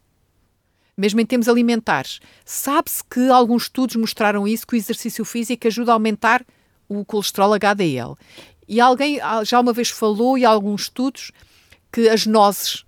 mesmo 0.96 1.20
em 1.20 1.26
termos 1.26 1.48
alimentares. 1.48 2.20
Sabe-se 2.44 3.02
que 3.04 3.28
alguns 3.28 3.64
estudos 3.64 3.96
mostraram 3.96 4.46
isso, 4.46 4.66
que 4.66 4.74
o 4.74 4.76
exercício 4.76 5.24
físico 5.24 5.66
ajuda 5.66 5.92
a 5.92 5.94
aumentar 5.94 6.44
o 6.88 7.04
colesterol 7.04 7.54
HDL. 7.54 8.16
E 8.68 8.80
alguém 8.80 9.20
já 9.44 9.60
uma 9.60 9.72
vez 9.72 9.90
falou, 9.90 10.38
e 10.38 10.44
alguns 10.44 10.82
estudos, 10.82 11.32
que 11.92 12.08
as 12.08 12.26
nozes, 12.26 12.84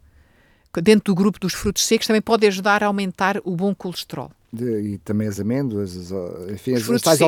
dentro 0.83 1.13
do 1.13 1.15
grupo 1.15 1.39
dos 1.39 1.53
frutos 1.53 1.85
secos, 1.85 2.07
também 2.07 2.23
podem 2.23 2.49
ajudar 2.49 2.83
a 2.83 2.87
aumentar 2.87 3.41
o 3.45 3.55
bom 3.55 3.75
colesterol. 3.75 4.31
De, 4.53 4.81
e 4.81 4.99
também 4.99 5.27
as 5.29 5.39
amêndoas, 5.39 5.97
as, 5.97 6.51
enfim, 6.51 6.73
Os 6.75 6.89
as 6.89 7.03
tais 7.03 7.21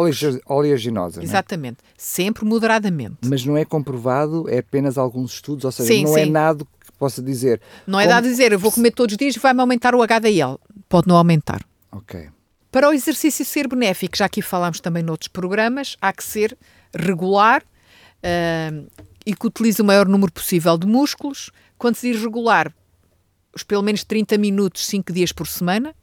oleaginosas. 0.46 1.22
É? 1.22 1.24
Exatamente, 1.24 1.78
é? 1.82 1.94
sempre 1.96 2.44
moderadamente. 2.44 3.16
Mas 3.26 3.44
não 3.44 3.56
é 3.56 3.64
comprovado, 3.64 4.48
é 4.48 4.58
apenas 4.58 4.96
alguns 4.96 5.34
estudos, 5.34 5.64
ou 5.64 5.72
seja, 5.72 5.92
sim, 5.92 6.04
não 6.04 6.16
é 6.16 6.22
sim. 6.24 6.28
é 6.28 6.32
nada 6.32 6.64
que 6.64 6.92
possa 6.98 7.20
dizer. 7.20 7.60
Não 7.86 8.00
é 8.00 8.04
como... 8.04 8.14
dado 8.14 8.26
a 8.26 8.30
dizer, 8.30 8.52
eu 8.52 8.58
vou 8.58 8.72
comer 8.72 8.92
todos 8.92 9.12
os 9.12 9.18
dias 9.18 9.36
e 9.36 9.38
vai-me 9.38 9.60
aumentar 9.60 9.94
o 9.94 10.02
HDL. 10.02 10.58
Pode 10.88 11.08
não 11.08 11.16
aumentar. 11.16 11.64
Ok. 11.92 12.28
Para 12.70 12.88
o 12.88 12.92
exercício 12.92 13.44
ser 13.44 13.66
benéfico, 13.66 14.16
já 14.16 14.26
aqui 14.26 14.42
falámos 14.42 14.80
também 14.80 15.02
noutros 15.02 15.28
programas, 15.28 15.96
há 16.00 16.12
que 16.12 16.22
ser 16.22 16.56
regular 16.94 17.62
uh, 17.62 18.90
e 19.24 19.34
que 19.34 19.46
utilize 19.46 19.80
o 19.80 19.84
maior 19.84 20.06
número 20.06 20.30
possível 20.30 20.76
de 20.76 20.86
músculos. 20.86 21.50
Quando 21.78 21.96
se 21.96 22.12
diz 22.12 22.22
regular, 22.22 22.72
os 23.54 23.62
pelo 23.62 23.82
menos 23.82 24.04
30 24.04 24.36
minutos, 24.36 24.86
5 24.86 25.12
dias 25.12 25.32
por 25.32 25.46
semana, 25.46 25.94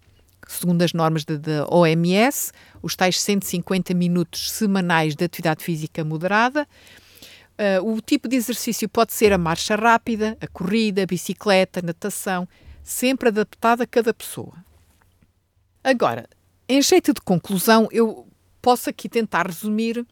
segundo 0.48 0.82
as 0.82 0.92
normas 0.92 1.24
da 1.24 1.66
OMS, 1.70 2.52
os 2.82 2.96
tais 2.96 3.22
150 3.22 3.94
minutos 3.94 4.52
semanais 4.52 5.16
de 5.16 5.24
atividade 5.24 5.64
física 5.64 6.04
moderada. 6.04 6.68
Uh, 7.82 7.94
o 7.94 8.02
tipo 8.02 8.28
de 8.28 8.36
exercício 8.36 8.90
pode 8.90 9.14
ser 9.14 9.32
a 9.32 9.38
marcha 9.38 9.76
rápida, 9.76 10.36
a 10.42 10.48
corrida, 10.48 11.04
a 11.04 11.06
bicicleta, 11.06 11.80
a 11.80 11.84
natação, 11.84 12.48
sempre 12.84 13.30
adaptada 13.30 13.84
a 13.84 13.88
cada 13.88 14.14
pessoa. 14.14 14.65
Agora, 15.86 16.28
em 16.68 16.82
jeito 16.82 17.14
de 17.14 17.22
conclusão, 17.22 17.88
eu 17.92 18.28
posso 18.60 18.90
aqui 18.90 19.08
tentar 19.08 19.46
resumir. 19.46 20.04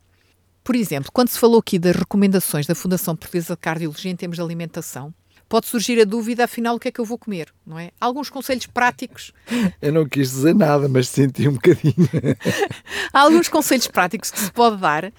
Por 0.64 0.76
exemplo, 0.76 1.12
quando 1.12 1.30
se 1.30 1.40
falou 1.40 1.58
aqui 1.58 1.80
das 1.80 1.96
recomendações 1.96 2.68
da 2.68 2.76
Fundação 2.76 3.16
Portuguesa 3.16 3.56
de 3.56 3.60
Cardiologia 3.60 4.12
em 4.12 4.16
termos 4.16 4.38
de 4.38 4.44
alimentação, 4.44 5.12
pode 5.50 5.66
surgir 5.66 6.00
a 6.00 6.06
dúvida, 6.06 6.44
afinal, 6.44 6.76
o 6.76 6.80
que 6.80 6.90
é 6.90 6.92
que 6.92 7.02
eu 7.02 7.06
vou 7.06 7.18
comer, 7.18 7.52
não 7.66 7.80
é? 7.80 7.90
Alguns 8.00 8.30
conselhos 8.30 8.68
práticos. 8.68 9.34
Eu 9.82 9.92
não 9.92 10.08
quis 10.08 10.30
dizer 10.30 10.54
nada, 10.54 10.88
mas 10.88 11.10
senti 11.10 11.48
um 11.48 11.54
bocadinho. 11.54 12.08
Há 13.12 13.22
alguns 13.22 13.48
conselhos 13.48 13.88
práticos 13.88 14.30
que 14.30 14.40
se 14.40 14.52
pode 14.52 14.78
dar 14.78 15.06
uh, 15.06 15.12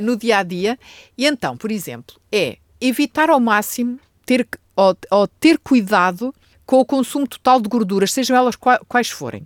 no 0.00 0.16
dia 0.16 0.38
a 0.38 0.44
dia. 0.44 0.78
E 1.18 1.26
então, 1.26 1.56
por 1.56 1.72
exemplo, 1.72 2.14
é 2.30 2.58
evitar 2.80 3.28
ao 3.28 3.40
máximo 3.40 3.98
ter, 4.24 4.48
ou, 4.76 4.96
ou 5.10 5.26
ter 5.26 5.58
cuidado 5.58 6.32
com 6.64 6.78
o 6.78 6.84
consumo 6.84 7.26
total 7.26 7.60
de 7.60 7.68
gorduras, 7.68 8.12
sejam 8.12 8.36
elas 8.36 8.54
quais 8.54 9.10
forem. 9.10 9.44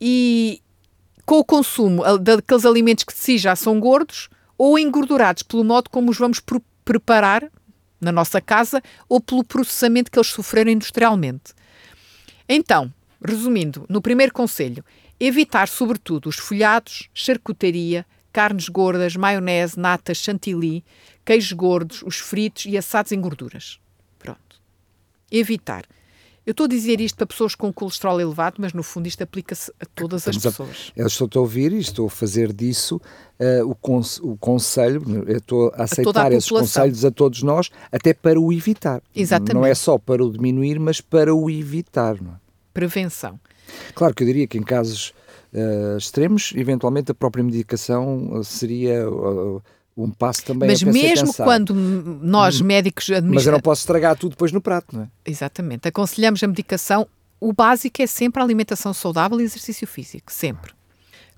E 0.00 0.62
com 1.24 1.38
o 1.38 1.44
consumo 1.44 2.02
daqueles 2.18 2.64
alimentos 2.64 3.04
que 3.04 3.12
si 3.12 3.36
já 3.36 3.54
são 3.54 3.78
gordos 3.78 4.28
ou 4.56 4.78
engordurados 4.78 5.42
pelo 5.42 5.64
modo 5.64 5.90
como 5.90 6.10
os 6.10 6.18
vamos 6.18 6.40
preparar 6.84 7.50
na 8.00 8.10
nossa 8.12 8.40
casa 8.40 8.82
ou 9.08 9.20
pelo 9.20 9.44
processamento 9.44 10.10
que 10.10 10.18
eles 10.18 10.28
sofreram 10.28 10.70
industrialmente. 10.70 11.52
Então, 12.48 12.92
resumindo, 13.24 13.84
no 13.88 14.00
primeiro 14.00 14.32
conselho, 14.32 14.84
evitar 15.20 15.68
sobretudo 15.68 16.28
os 16.28 16.36
folhados, 16.36 17.08
charcutaria, 17.12 18.06
carnes 18.32 18.68
gordas, 18.68 19.16
maionese, 19.16 19.78
natas, 19.78 20.18
chantilly, 20.18 20.84
queijos 21.24 21.52
gordos, 21.52 22.02
os 22.02 22.18
fritos 22.18 22.66
e 22.66 22.78
assados 22.78 23.12
em 23.12 23.20
gorduras. 23.20 23.80
Pronto. 24.18 24.62
Evitar. 25.30 25.84
Eu 26.48 26.52
estou 26.52 26.64
a 26.64 26.68
dizer 26.68 26.98
isto 26.98 27.14
para 27.14 27.26
pessoas 27.26 27.54
com 27.54 27.70
colesterol 27.70 28.18
elevado, 28.18 28.56
mas 28.58 28.72
no 28.72 28.82
fundo 28.82 29.06
isto 29.06 29.22
aplica-se 29.22 29.70
a 29.78 29.84
todas 29.84 30.26
Estamos 30.26 30.46
as 30.46 30.52
pessoas. 30.54 30.92
A, 30.96 31.00
eu 31.00 31.06
estou 31.06 31.28
a 31.34 31.38
ouvir 31.40 31.74
e 31.74 31.78
estou 31.78 32.06
a 32.06 32.10
fazer 32.10 32.54
disso 32.54 32.98
uh, 33.38 33.66
o, 33.66 33.76
o 34.22 34.36
conselho, 34.38 35.02
eu 35.26 35.36
estou 35.36 35.70
a 35.74 35.82
aceitar 35.82 36.32
a 36.32 36.34
esses 36.34 36.48
conselhos 36.48 37.04
a 37.04 37.10
todos 37.10 37.42
nós, 37.42 37.70
até 37.92 38.14
para 38.14 38.40
o 38.40 38.50
evitar. 38.50 39.02
Exatamente. 39.14 39.52
Não 39.52 39.66
é 39.66 39.74
só 39.74 39.98
para 39.98 40.24
o 40.24 40.32
diminuir, 40.32 40.80
mas 40.80 41.02
para 41.02 41.34
o 41.34 41.50
evitar. 41.50 42.16
É? 42.16 42.18
Prevenção. 42.72 43.38
Claro 43.94 44.14
que 44.14 44.22
eu 44.22 44.26
diria 44.26 44.46
que 44.46 44.56
em 44.56 44.62
casos 44.62 45.12
uh, 45.52 45.98
extremos, 45.98 46.54
eventualmente 46.56 47.10
a 47.12 47.14
própria 47.14 47.44
medicação 47.44 48.40
seria. 48.42 49.06
Uh, 49.06 49.62
um 50.04 50.10
passo 50.10 50.44
também 50.44 50.68
Mas 50.68 50.82
mesmo 50.82 51.34
quando 51.34 51.74
nós, 51.74 52.60
hum. 52.60 52.64
médicos, 52.64 53.04
administram... 53.04 53.34
Mas 53.34 53.46
eu 53.46 53.52
não 53.52 53.60
posso 53.60 53.82
estragar 53.82 54.16
tudo 54.16 54.30
depois 54.30 54.52
no 54.52 54.60
prato, 54.60 54.96
não 54.96 55.04
é? 55.04 55.08
Exatamente. 55.24 55.88
Aconselhamos 55.88 56.42
a 56.42 56.46
medicação. 56.46 57.06
O 57.40 57.52
básico 57.52 58.02
é 58.02 58.06
sempre 58.06 58.40
a 58.40 58.44
alimentação 58.44 58.92
saudável 58.92 59.40
e 59.40 59.44
exercício 59.44 59.86
físico, 59.86 60.32
sempre. 60.32 60.72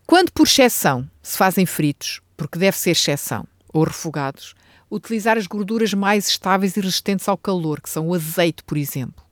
Quando, 0.06 0.30
por 0.32 0.46
exceção, 0.46 1.08
se 1.22 1.36
fazem 1.36 1.64
fritos, 1.64 2.20
porque 2.36 2.58
deve 2.58 2.76
ser 2.76 2.90
exceção, 2.90 3.46
ou 3.72 3.84
refogados, 3.84 4.54
utilizar 4.90 5.38
as 5.38 5.46
gorduras 5.46 5.94
mais 5.94 6.26
estáveis 6.28 6.76
e 6.76 6.80
resistentes 6.80 7.28
ao 7.28 7.38
calor, 7.38 7.80
que 7.80 7.88
são 7.88 8.08
o 8.08 8.14
azeite, 8.14 8.62
por 8.64 8.76
exemplo. 8.76 9.24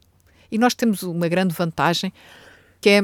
E 0.51 0.59
nós 0.59 0.75
temos 0.75 1.03
uma 1.03 1.29
grande 1.29 1.55
vantagem, 1.55 2.13
que 2.81 2.89
é 2.89 3.03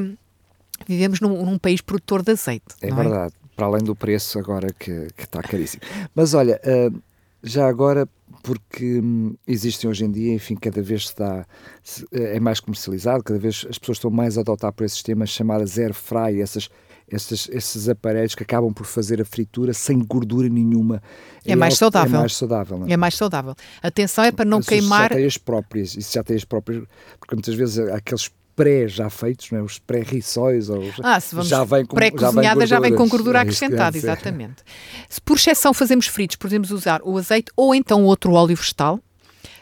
vivemos 0.86 1.20
num, 1.20 1.44
num 1.44 1.58
país 1.58 1.80
produtor 1.80 2.22
de 2.22 2.32
azeite. 2.32 2.74
É 2.80 2.92
verdade. 2.92 3.34
É? 3.40 3.43
Para 3.54 3.66
além 3.66 3.82
do 3.82 3.94
preço 3.94 4.38
agora 4.38 4.72
que, 4.72 5.08
que 5.16 5.24
está 5.24 5.42
caríssimo. 5.42 5.82
Mas 6.14 6.34
olha, 6.34 6.60
uh, 6.64 7.02
Já 7.46 7.68
agora, 7.68 8.08
porque 8.42 9.00
hum, 9.00 9.34
existem 9.46 9.88
hoje 9.88 10.02
em 10.02 10.10
dia, 10.10 10.32
enfim, 10.32 10.56
cada 10.56 10.80
vez 10.80 11.08
se 11.08 11.16
dá, 11.16 11.44
se, 11.82 12.06
é 12.10 12.40
mais 12.40 12.58
comercializado, 12.58 13.22
cada 13.22 13.38
vez 13.38 13.66
as 13.68 13.78
pessoas 13.78 13.98
estão 13.98 14.10
mais 14.10 14.38
a 14.38 14.40
adotar 14.40 14.72
por 14.72 14.82
esses 14.84 14.96
sistemas 14.96 15.28
chamadas 15.28 15.78
air 15.78 15.92
fry, 15.92 16.40
essas, 16.40 16.70
esses, 17.06 17.46
esses 17.50 17.86
aparelhos 17.86 18.34
que 18.34 18.42
acabam 18.42 18.72
por 18.72 18.86
fazer 18.86 19.20
a 19.20 19.26
fritura 19.26 19.74
sem 19.74 19.98
gordura 19.98 20.48
nenhuma. 20.48 21.02
É, 21.44 21.54
mais 21.54 21.76
saudável. 21.76 22.16
É 22.16 22.20
mais 22.20 22.34
saudável. 22.34 22.84
É? 22.86 22.92
é 22.94 22.96
mais 22.96 23.14
saudável. 23.14 23.54
Atenção 23.82 24.24
é 24.24 24.32
para 24.32 24.46
não 24.46 24.62
queimar. 24.62 25.10
Já 25.10 25.16
tem 25.16 25.26
as 25.26 25.36
próprias, 25.36 25.96
isso 25.96 26.14
já 26.14 26.24
tem 26.24 26.36
as 26.36 26.46
próprias, 26.46 26.82
porque 27.20 27.34
muitas 27.34 27.54
vezes 27.54 27.78
aqueles 27.90 28.30
pré 28.54 28.88
já 28.88 29.10
feitos, 29.10 29.50
não 29.50 29.58
é? 29.58 29.62
os 29.62 29.78
pré-rissóis, 29.78 30.68
ah, 31.02 31.20
se 31.20 31.34
vamos 31.34 31.48
já 31.48 31.64
vem 31.64 31.84
com 31.84 31.96
pré-cozinhada 31.96 32.66
já 32.66 32.80
vem 32.80 32.94
com 32.94 33.08
gordura 33.08 33.38
é 33.38 33.42
acrescentada, 33.42 33.96
exatamente. 33.96 34.62
Se 35.08 35.20
por 35.20 35.36
exceção 35.36 35.74
fazemos 35.74 36.06
fritos, 36.06 36.36
podemos 36.36 36.70
usar 36.70 37.00
o 37.02 37.16
azeite 37.18 37.50
ou 37.56 37.74
então 37.74 38.04
outro 38.04 38.32
óleo 38.32 38.56
vegetal, 38.56 39.00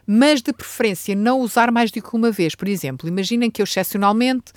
mas 0.06 0.42
de 0.42 0.52
preferência 0.52 1.14
não 1.14 1.40
usar 1.40 1.70
mais 1.70 1.90
do 1.90 2.02
que 2.02 2.14
uma 2.14 2.30
vez. 2.30 2.54
Por 2.54 2.68
exemplo, 2.68 3.08
imaginem 3.08 3.50
que 3.50 3.62
eu 3.62 3.64
excepcionalmente 3.64 4.52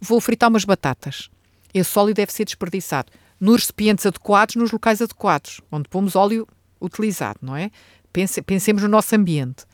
vou 0.00 0.20
fritar 0.20 0.48
umas 0.48 0.64
batatas. 0.64 1.28
Esse 1.72 1.98
óleo 1.98 2.14
deve 2.14 2.32
ser 2.32 2.44
desperdiçado 2.44 3.12
nos 3.38 3.62
recipientes 3.62 4.04
adequados, 4.04 4.56
nos 4.56 4.70
locais 4.70 5.00
adequados, 5.00 5.60
onde 5.72 5.88
pomos 5.88 6.14
óleo 6.14 6.46
utilizado, 6.80 7.38
não 7.42 7.56
é? 7.56 7.70
Pense, 8.12 8.42
pensemos 8.42 8.82
no 8.82 8.88
nosso 8.88 9.14
ambiente 9.14 9.64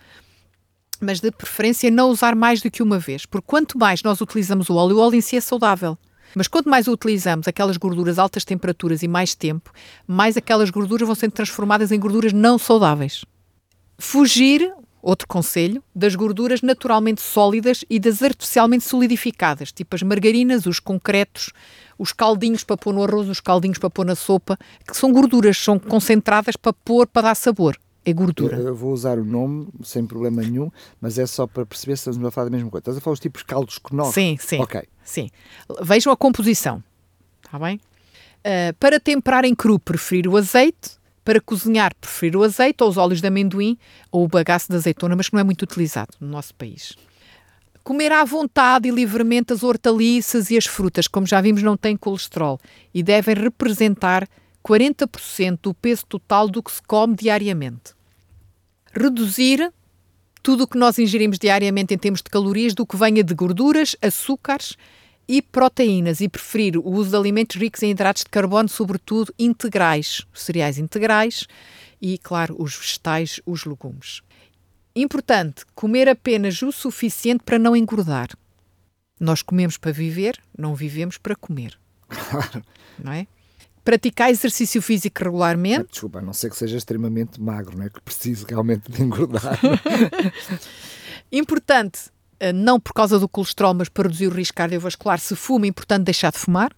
mas 1.00 1.20
de 1.20 1.30
preferência 1.30 1.90
não 1.90 2.10
usar 2.10 2.34
mais 2.34 2.60
do 2.60 2.70
que 2.70 2.82
uma 2.82 2.98
vez, 2.98 3.26
porque 3.26 3.46
quanto 3.46 3.78
mais 3.78 4.02
nós 4.02 4.20
utilizamos 4.20 4.68
o 4.68 4.74
óleo, 4.74 4.96
o 4.96 5.00
óleo 5.00 5.16
em 5.16 5.20
si 5.20 5.36
é 5.36 5.40
saudável. 5.40 5.98
Mas 6.34 6.48
quanto 6.48 6.68
mais 6.68 6.86
utilizamos, 6.86 7.48
aquelas 7.48 7.76
gorduras 7.76 8.18
a 8.18 8.22
altas 8.22 8.44
temperaturas 8.44 9.02
e 9.02 9.08
mais 9.08 9.34
tempo, 9.34 9.72
mais 10.06 10.36
aquelas 10.36 10.70
gorduras 10.70 11.06
vão 11.06 11.14
sendo 11.14 11.32
transformadas 11.32 11.92
em 11.92 11.98
gorduras 11.98 12.32
não 12.32 12.58
saudáveis. 12.58 13.24
Fugir, 13.98 14.70
outro 15.00 15.26
conselho, 15.26 15.82
das 15.94 16.14
gorduras 16.14 16.60
naturalmente 16.60 17.22
sólidas 17.22 17.84
e 17.88 17.98
das 17.98 18.22
artificialmente 18.22 18.84
solidificadas, 18.84 19.72
tipo 19.72 19.94
as 19.94 20.02
margarinas, 20.02 20.66
os 20.66 20.78
concretos, 20.78 21.52
os 21.98 22.12
caldinhos 22.12 22.64
para 22.64 22.76
pôr 22.76 22.92
no 22.92 23.02
arroz, 23.02 23.28
os 23.28 23.40
caldinhos 23.40 23.78
para 23.78 23.88
pôr 23.88 24.04
na 24.04 24.14
sopa, 24.14 24.58
que 24.86 24.96
são 24.96 25.12
gorduras, 25.12 25.56
são 25.56 25.78
concentradas 25.78 26.56
para 26.56 26.72
pôr, 26.72 27.06
para 27.06 27.28
dar 27.28 27.34
sabor 27.34 27.78
é 28.06 28.12
gordura. 28.12 28.56
Eu, 28.56 28.68
eu, 28.68 28.74
vou 28.74 28.92
usar 28.92 29.18
o 29.18 29.24
nome 29.24 29.66
sem 29.82 30.06
problema 30.06 30.40
nenhum, 30.40 30.70
mas 31.00 31.18
é 31.18 31.26
só 31.26 31.44
para 31.44 31.66
perceber 31.66 31.96
se 31.96 32.08
estamos 32.08 32.24
a 32.26 32.30
falar 32.30 32.44
da 32.44 32.56
mesma 32.56 32.70
coisa. 32.70 32.82
Estás 32.82 32.96
a 32.96 33.00
falar 33.00 33.14
os 33.14 33.20
tipos 33.20 33.42
de 33.42 33.46
caldos 33.46 33.78
Knorr? 33.78 34.12
Sim, 34.12 34.36
sim. 34.40 34.60
Ok. 34.60 34.80
Sim. 35.04 35.28
Vejam 35.82 36.12
a 36.12 36.16
composição. 36.16 36.82
Está 37.44 37.58
bem? 37.58 37.80
Uh, 38.38 38.72
para 38.78 39.00
temperar 39.00 39.44
em 39.44 39.56
cru, 39.56 39.76
preferir 39.80 40.28
o 40.28 40.36
azeite. 40.36 40.92
Para 41.24 41.40
cozinhar, 41.40 41.92
preferir 42.00 42.36
o 42.36 42.44
azeite 42.44 42.84
ou 42.84 42.88
os 42.88 42.96
óleos 42.96 43.20
de 43.20 43.26
amendoim 43.26 43.76
ou 44.12 44.24
o 44.24 44.28
bagaço 44.28 44.68
de 44.68 44.76
azeitona, 44.76 45.16
mas 45.16 45.28
que 45.28 45.34
não 45.34 45.40
é 45.40 45.42
muito 45.44 45.62
utilizado 45.62 46.12
no 46.20 46.28
nosso 46.28 46.54
país. 46.54 46.94
Comer 47.82 48.12
à 48.12 48.22
vontade 48.24 48.88
e 48.88 48.92
livremente 48.92 49.52
as 49.52 49.64
hortaliças 49.64 50.52
e 50.52 50.56
as 50.56 50.66
frutas, 50.66 51.08
como 51.08 51.26
já 51.26 51.40
vimos, 51.40 51.64
não 51.64 51.76
têm 51.76 51.96
colesterol 51.96 52.60
e 52.94 53.02
devem 53.02 53.34
representar 53.34 54.28
40% 54.64 55.58
do 55.60 55.74
peso 55.74 56.06
total 56.06 56.48
do 56.48 56.62
que 56.62 56.70
se 56.70 56.82
come 56.82 57.16
diariamente 57.16 57.95
reduzir 58.96 59.72
tudo 60.42 60.64
o 60.64 60.66
que 60.66 60.78
nós 60.78 60.98
ingerimos 60.98 61.38
diariamente 61.38 61.92
em 61.92 61.98
termos 61.98 62.22
de 62.22 62.30
calorias 62.30 62.74
do 62.74 62.86
que 62.86 62.96
venha 62.96 63.22
de 63.22 63.34
gorduras, 63.34 63.96
açúcares 64.00 64.76
e 65.28 65.42
proteínas 65.42 66.20
e 66.20 66.28
preferir 66.28 66.76
o 66.76 66.88
uso 66.88 67.10
de 67.10 67.16
alimentos 67.16 67.56
ricos 67.56 67.82
em 67.82 67.90
hidratos 67.90 68.22
de 68.22 68.30
carbono, 68.30 68.68
sobretudo 68.68 69.34
integrais, 69.38 70.24
cereais 70.32 70.78
integrais 70.78 71.46
e, 72.00 72.16
claro, 72.18 72.54
os 72.58 72.76
vegetais, 72.76 73.40
os 73.44 73.64
legumes. 73.64 74.22
Importante, 74.94 75.64
comer 75.74 76.08
apenas 76.08 76.62
o 76.62 76.70
suficiente 76.70 77.42
para 77.44 77.58
não 77.58 77.76
engordar. 77.76 78.28
Nós 79.18 79.42
comemos 79.42 79.76
para 79.76 79.92
viver, 79.92 80.38
não 80.56 80.74
vivemos 80.74 81.18
para 81.18 81.34
comer. 81.34 81.78
Não 83.02 83.12
é? 83.12 83.26
Praticar 83.86 84.30
exercício 84.30 84.82
físico 84.82 85.22
regularmente. 85.22 85.86
Desculpa, 85.92 86.18
a 86.18 86.22
não 86.22 86.32
ser 86.32 86.50
que 86.50 86.56
seja 86.56 86.76
extremamente 86.76 87.40
magro, 87.40 87.78
não 87.78 87.86
é? 87.86 87.88
que 87.88 88.00
precise 88.00 88.44
realmente 88.46 88.90
de 88.90 89.00
engordar. 89.00 89.60
importante, 91.30 92.10
eh, 92.40 92.52
não 92.52 92.80
por 92.80 92.92
causa 92.92 93.16
do 93.16 93.28
colesterol, 93.28 93.74
mas 93.74 93.88
para 93.88 94.08
reduzir 94.08 94.26
o 94.26 94.34
risco 94.34 94.56
cardiovascular, 94.56 95.20
se 95.20 95.36
fuma, 95.36 95.66
é 95.66 95.68
importante 95.68 96.02
deixar 96.02 96.32
de 96.32 96.38
fumar. 96.38 96.74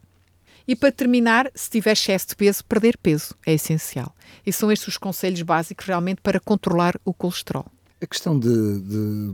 E 0.67 0.77
para 0.77 0.93
terminar, 0.93 1.51
se 1.55 1.71
tiver 1.71 1.93
excesso 1.93 2.29
de 2.29 2.37
peso, 2.37 2.63
perder 2.67 2.99
peso 2.99 3.35
é 3.47 3.55
essencial. 3.55 4.15
E 4.45 4.53
são 4.53 4.71
estes 4.71 4.89
os 4.89 4.99
conselhos 4.99 5.41
básicos 5.41 5.87
realmente 5.87 6.21
para 6.21 6.39
controlar 6.39 6.95
o 7.07 7.15
colesterol. 7.15 7.65
A 8.03 8.07
questão 8.07 8.39
de, 8.39 8.81
de, 8.81 9.33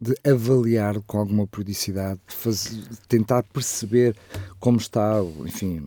de 0.00 0.14
avaliar 0.24 1.02
com 1.02 1.18
alguma 1.18 1.46
periodicidade, 1.46 2.18
de, 2.26 2.34
fazer, 2.34 2.76
de 2.76 3.00
tentar 3.06 3.42
perceber 3.42 4.16
como 4.58 4.78
está, 4.78 5.20
enfim, 5.44 5.86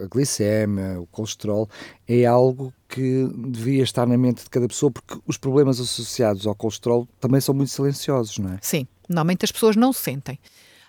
a 0.00 0.06
glicemia, 0.06 1.00
o 1.00 1.06
colesterol, 1.06 1.68
é 2.08 2.24
algo 2.24 2.72
que 2.88 3.28
devia 3.48 3.82
estar 3.82 4.06
na 4.06 4.16
mente 4.16 4.44
de 4.44 4.50
cada 4.50 4.66
pessoa, 4.66 4.90
porque 4.90 5.20
os 5.26 5.36
problemas 5.36 5.78
associados 5.80 6.46
ao 6.46 6.54
colesterol 6.54 7.06
também 7.20 7.40
são 7.40 7.54
muito 7.54 7.70
silenciosos, 7.70 8.38
não 8.38 8.52
é? 8.52 8.58
Sim, 8.62 8.86
normalmente 9.08 9.44
as 9.44 9.52
pessoas 9.52 9.76
não 9.76 9.92
sentem. 9.92 10.38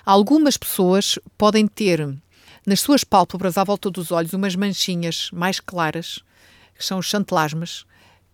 Algumas 0.05 0.57
pessoas 0.57 1.17
podem 1.37 1.67
ter 1.67 2.07
nas 2.65 2.79
suas 2.79 3.03
pálpebras 3.03 3.57
à 3.57 3.63
volta 3.63 3.89
dos 3.89 4.11
olhos 4.11 4.33
umas 4.33 4.55
manchinhas 4.55 5.29
mais 5.33 5.59
claras, 5.59 6.19
que 6.77 6.85
são 6.85 6.99
os 6.99 7.05
chantelasmas, 7.05 7.85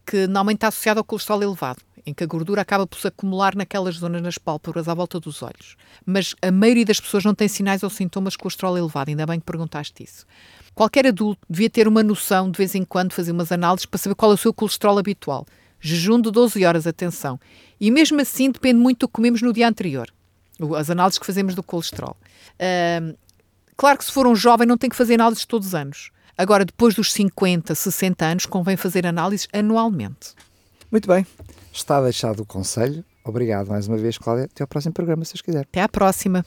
que 0.09 0.25
normalmente 0.25 0.57
está 0.57 0.69
associado 0.69 0.99
ao 0.99 1.03
colesterol 1.03 1.43
elevado 1.43 1.81
em 2.05 2.13
que 2.13 2.23
a 2.23 2.27
gordura 2.27 2.61
acaba 2.61 2.87
por 2.87 2.97
se 2.97 3.07
acumular 3.07 3.55
naquelas 3.55 3.95
zonas 3.95 4.21
nas 4.21 4.37
pálpebras 4.37 4.87
à 4.87 4.93
volta 4.93 5.19
dos 5.19 5.43
olhos. 5.43 5.75
Mas 6.05 6.33
a 6.41 6.51
maioria 6.51 6.85
das 6.85 6.99
pessoas 6.99 7.23
não 7.23 7.35
tem 7.35 7.47
sinais 7.47 7.83
ou 7.83 7.89
sintomas 7.89 8.33
de 8.33 8.39
colesterol 8.39 8.77
elevado, 8.77 9.09
ainda 9.09 9.27
bem 9.27 9.39
que 9.39 9.45
perguntaste 9.45 10.03
isso. 10.03 10.25
Qualquer 10.73 11.05
adulto 11.05 11.39
devia 11.47 11.69
ter 11.69 11.87
uma 11.87 12.01
noção, 12.01 12.49
de 12.49 12.57
vez 12.57 12.73
em 12.73 12.83
quando, 12.83 13.13
fazer 13.13 13.31
umas 13.31 13.51
análises 13.51 13.85
para 13.85 13.99
saber 13.99 14.15
qual 14.15 14.31
é 14.31 14.33
o 14.33 14.37
seu 14.37 14.53
colesterol 14.53 14.97
habitual. 14.97 15.45
Jejum 15.79 16.19
de 16.19 16.31
12 16.31 16.65
horas, 16.65 16.87
atenção. 16.87 17.39
E 17.79 17.91
mesmo 17.91 18.19
assim 18.19 18.49
depende 18.49 18.79
muito 18.79 19.01
do 19.01 19.07
que 19.07 19.13
comemos 19.13 19.41
no 19.41 19.53
dia 19.53 19.67
anterior. 19.67 20.09
As 20.77 20.89
análises 20.89 21.19
que 21.19 21.25
fazemos 21.25 21.53
do 21.53 21.63
colesterol. 21.63 22.17
Uh, 22.55 23.15
claro 23.77 23.97
que 23.97 24.05
se 24.05 24.11
for 24.11 24.27
um 24.27 24.35
jovem 24.35 24.67
não 24.67 24.77
tem 24.77 24.89
que 24.89 24.95
fazer 24.95 25.13
análises 25.15 25.45
todos 25.45 25.67
os 25.67 25.75
anos. 25.75 26.11
Agora, 26.39 26.63
depois 26.63 26.95
dos 26.95 27.11
50, 27.11 27.75
60 27.75 28.25
anos, 28.25 28.45
convém 28.45 28.77
fazer 28.77 29.05
análises 29.05 29.45
anualmente. 29.51 30.33
Muito 30.89 31.05
bem. 31.05 31.27
Está 31.73 32.01
deixado 32.01 32.39
o 32.39 32.45
conselho. 32.45 33.03
Obrigado 33.25 33.67
mais 33.67 33.89
uma 33.89 33.97
vez, 33.97 34.17
Cláudia. 34.17 34.45
Até 34.45 34.63
ao 34.63 34.67
próximo 34.67 34.93
programa, 34.93 35.25
se 35.25 35.33
quiser. 35.43 35.63
Até 35.69 35.81
à 35.81 35.89
próxima. 35.89 36.45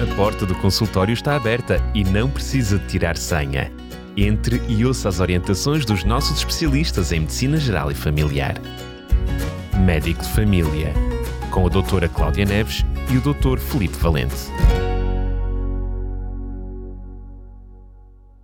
A 0.00 0.14
porta 0.14 0.46
do 0.46 0.54
consultório 0.54 1.12
está 1.12 1.34
aberta 1.34 1.78
e 1.96 2.04
não 2.04 2.30
precisa 2.30 2.78
de 2.78 2.86
tirar 2.86 3.16
senha. 3.16 3.72
Entre 4.16 4.62
e 4.68 4.86
ouça 4.86 5.08
as 5.08 5.18
orientações 5.18 5.84
dos 5.84 6.04
nossos 6.04 6.38
especialistas 6.38 7.10
em 7.10 7.20
Medicina 7.20 7.56
Geral 7.56 7.90
e 7.90 7.94
Familiar. 7.96 8.54
Médico 9.84 10.22
de 10.22 10.28
Família, 10.28 10.94
com 11.50 11.66
a 11.66 11.68
doutora 11.68 12.08
Cláudia 12.08 12.44
Neves 12.44 12.84
e 13.12 13.16
o 13.16 13.20
doutor 13.20 13.58
Felipe 13.58 13.98
Valente. 13.98 14.46